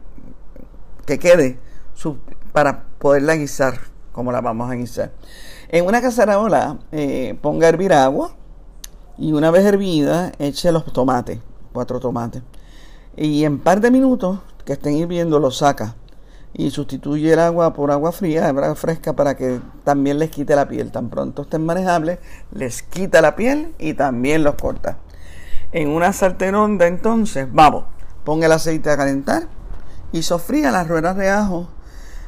que 1.06 1.20
quede 1.20 1.60
para 2.52 2.84
poderla 3.00 3.36
guisar 3.36 3.92
como 4.12 4.32
la 4.32 4.42
vamos 4.42 4.70
a 4.70 4.76
guisar. 4.76 5.12
En 5.70 5.86
una 5.86 6.02
cacerola 6.02 6.80
eh, 6.92 7.38
ponga 7.42 7.68
a 7.68 7.70
hervir 7.70 7.94
agua 7.94 8.36
y 9.18 9.34
una 9.34 9.52
vez 9.52 9.66
hervida 9.66 10.32
eche 10.40 10.72
los 10.72 10.92
tomates, 10.92 11.40
cuatro 11.72 12.00
tomates. 12.00 12.44
Y 13.16 13.44
en 13.46 13.60
par 13.60 13.82
de 13.82 13.92
minutos 13.92 14.40
que 14.66 14.74
estén 14.74 14.96
hirviendo 14.96 15.40
lo 15.40 15.52
saca 15.52 15.96
y 16.54 16.72
sustituye 16.72 17.32
el 17.34 17.40
agua 17.40 17.74
por 17.74 17.92
agua 17.92 18.12
fría, 18.12 18.50
agua 18.50 18.76
fresca 18.76 19.14
para 19.14 19.36
que 19.36 19.62
también 19.84 20.20
les 20.20 20.30
quite 20.30 20.56
la 20.56 20.68
piel. 20.68 20.92
Tan 20.92 21.10
pronto 21.10 21.44
estén 21.44 21.66
manejables, 21.66 22.20
les 22.52 22.84
quita 22.84 23.22
la 23.22 23.36
piel 23.36 23.74
y 23.80 23.94
también 23.94 24.44
los 24.44 24.56
corta. 24.56 24.98
En 25.72 25.90
una 25.90 26.12
sartén 26.12 26.56
honda 26.56 26.88
entonces, 26.88 27.48
vamos, 27.50 27.86
ponga 28.26 28.48
el 28.48 28.52
aceite 28.52 28.90
a 28.90 28.98
calentar 28.98 29.48
y 30.12 30.24
sofría 30.24 30.72
las 30.72 30.88
ruedas 30.88 31.16
de 31.16 31.30
ajo 31.30 31.70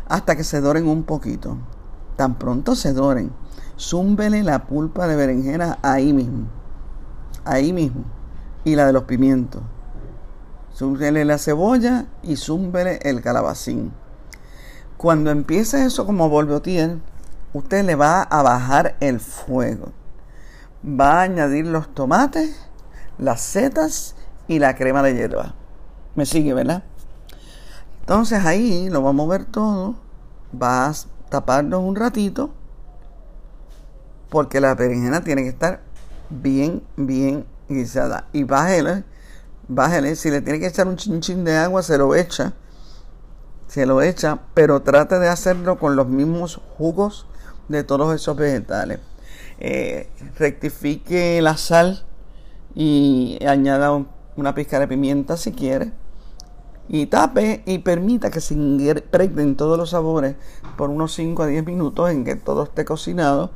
hasta 0.08 0.36
que 0.36 0.43
se 0.43 0.62
doren 0.62 0.88
un 0.88 1.04
poquito. 1.04 1.58
Tan 2.15 2.36
pronto 2.36 2.76
se 2.76 2.93
doren, 2.93 3.32
zúmbele 3.80 4.43
la 4.43 4.65
pulpa 4.65 5.08
de 5.08 5.15
berenjena 5.15 5.80
ahí 5.82 6.13
mismo. 6.13 6.48
Ahí 7.46 7.74
mismo. 7.74 8.04
Y 8.63 8.76
la 8.76 8.86
de 8.86 8.93
los 8.93 9.04
pimientos. 9.04 9.62
Zúmbele 10.76 11.26
la 11.26 11.38
cebolla 11.38 12.06
y 12.22 12.36
zúmbele 12.36 13.00
el 13.04 13.22
calabacín. 13.22 13.91
Cuando 14.98 15.32
empiece 15.32 15.84
eso 15.86 16.06
como 16.06 16.30
volvotier, 16.30 16.98
usted 17.54 17.84
le 17.84 17.96
va 17.96 18.22
a 18.22 18.41
bajar 18.41 18.96
el 19.00 19.19
fuego. 19.19 19.91
Va 20.86 21.19
a 21.19 21.22
añadir 21.24 21.67
los 21.67 21.93
tomates, 21.93 22.56
las 23.17 23.41
setas 23.41 24.15
y 24.48 24.60
la 24.60 24.76
crema 24.76 25.04
de 25.04 25.15
hierba. 25.15 25.56
Me 26.15 26.26
sigue, 26.26 26.54
¿verdad? 26.54 26.84
Entonces 28.04 28.46
ahí 28.46 28.89
lo 28.89 29.02
va 29.02 29.10
a 29.10 29.13
mover 29.13 29.46
todo. 29.46 29.96
Va 30.62 30.88
a 30.88 30.94
taparlo 31.30 31.80
un 31.80 31.96
ratito. 31.96 32.52
Porque 34.30 34.60
la 34.60 34.76
berenjena 34.76 35.24
tiene 35.24 35.44
que 35.44 35.50
estar 35.50 35.82
bien, 36.30 36.84
bien 36.96 37.46
guisada. 37.68 38.28
Y 38.34 38.44
bájele, 38.44 39.04
bájele. 39.68 40.16
Si 40.16 40.30
le 40.30 40.42
tiene 40.42 40.60
que 40.60 40.68
echar 40.68 40.88
un 40.88 40.98
chinchín 40.98 41.44
de 41.44 41.56
agua, 41.58 41.82
se 41.84 41.98
lo 41.98 42.16
echa 42.16 42.54
se 43.74 43.88
lo 43.88 44.04
echa, 44.04 44.38
pero 44.54 44.84
trate 44.84 45.18
de 45.18 45.28
hacerlo 45.28 45.80
con 45.80 45.96
los 45.96 46.08
mismos 46.08 46.62
jugos 46.78 47.26
de 47.70 47.84
todos 47.84 48.13
esos 48.13 48.38
vegetales. 48.38 49.00
Eh, 49.58 50.12
rectifique 50.38 51.42
la 51.42 51.58
sal 51.58 52.06
y 52.76 53.39
añada 53.44 54.06
una 54.36 54.54
pizca 54.54 54.80
de 54.80 54.88
pimienta 54.88 55.38
si 55.38 55.54
quiere. 55.54 55.92
Y 56.89 57.06
tape 57.06 57.63
y 57.65 57.80
permita 57.80 58.30
que 58.30 58.41
se 58.41 58.54
impregnen 58.54 59.56
todos 59.56 59.78
los 59.78 59.91
sabores 59.91 60.36
por 60.78 60.89
unos 60.89 61.13
5 61.13 61.43
a 61.43 61.48
10 61.48 61.65
minutos 61.65 62.10
en 62.10 62.26
que 62.26 62.36
todo 62.36 62.63
esté 62.63 62.84
cocinado 62.86 63.52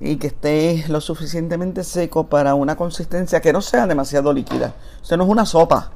y 0.00 0.16
que 0.16 0.28
esté 0.28 0.84
lo 0.88 1.00
suficientemente 1.00 1.84
seco 1.84 2.26
para 2.26 2.54
una 2.54 2.76
consistencia 2.76 3.40
que 3.40 3.52
no 3.52 3.60
sea 3.60 3.86
demasiado 3.86 4.32
líquida. 4.32 4.74
O 5.10 5.16
no 5.16 5.24
es 5.24 5.30
una 5.30 5.46
sopa, 5.46 5.92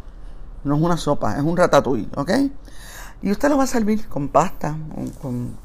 no 0.64 0.76
es 0.76 0.82
una 0.82 0.96
sopa, 0.96 1.36
es 1.36 1.42
un 1.42 1.56
ratatouille, 1.56 2.08
¿ok? 2.16 2.30
Y 3.22 3.30
usted 3.30 3.48
lo 3.48 3.56
va 3.56 3.64
a 3.64 3.68
servir 3.68 4.08
con 4.08 4.28
pasta, 4.28 4.76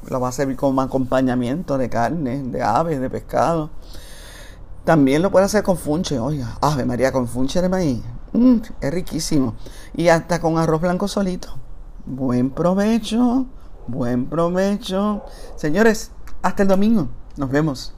lo 0.08 0.20
va 0.20 0.28
a 0.28 0.32
servir 0.32 0.56
como 0.56 0.80
acompañamiento 0.80 1.76
de 1.76 1.88
carne, 1.88 2.42
de 2.44 2.62
aves, 2.62 3.00
de 3.00 3.10
pescado. 3.10 3.70
También 4.84 5.22
lo 5.22 5.32
puede 5.32 5.46
hacer 5.46 5.64
con 5.64 5.76
funche, 5.76 6.20
oiga, 6.20 6.56
ave 6.60 6.84
María, 6.84 7.10
con 7.10 7.26
funche 7.26 7.60
de 7.60 7.68
maíz. 7.68 8.00
Mm, 8.32 8.58
es 8.80 8.90
riquísimo. 8.92 9.54
Y 9.94 10.08
hasta 10.08 10.40
con 10.40 10.58
arroz 10.58 10.80
blanco 10.80 11.08
solito. 11.08 11.54
Buen 12.06 12.50
provecho, 12.50 13.46
buen 13.86 14.26
provecho. 14.26 15.22
Señores, 15.56 16.10
hasta 16.42 16.62
el 16.62 16.68
domingo. 16.68 17.08
Nos 17.36 17.50
vemos. 17.50 17.94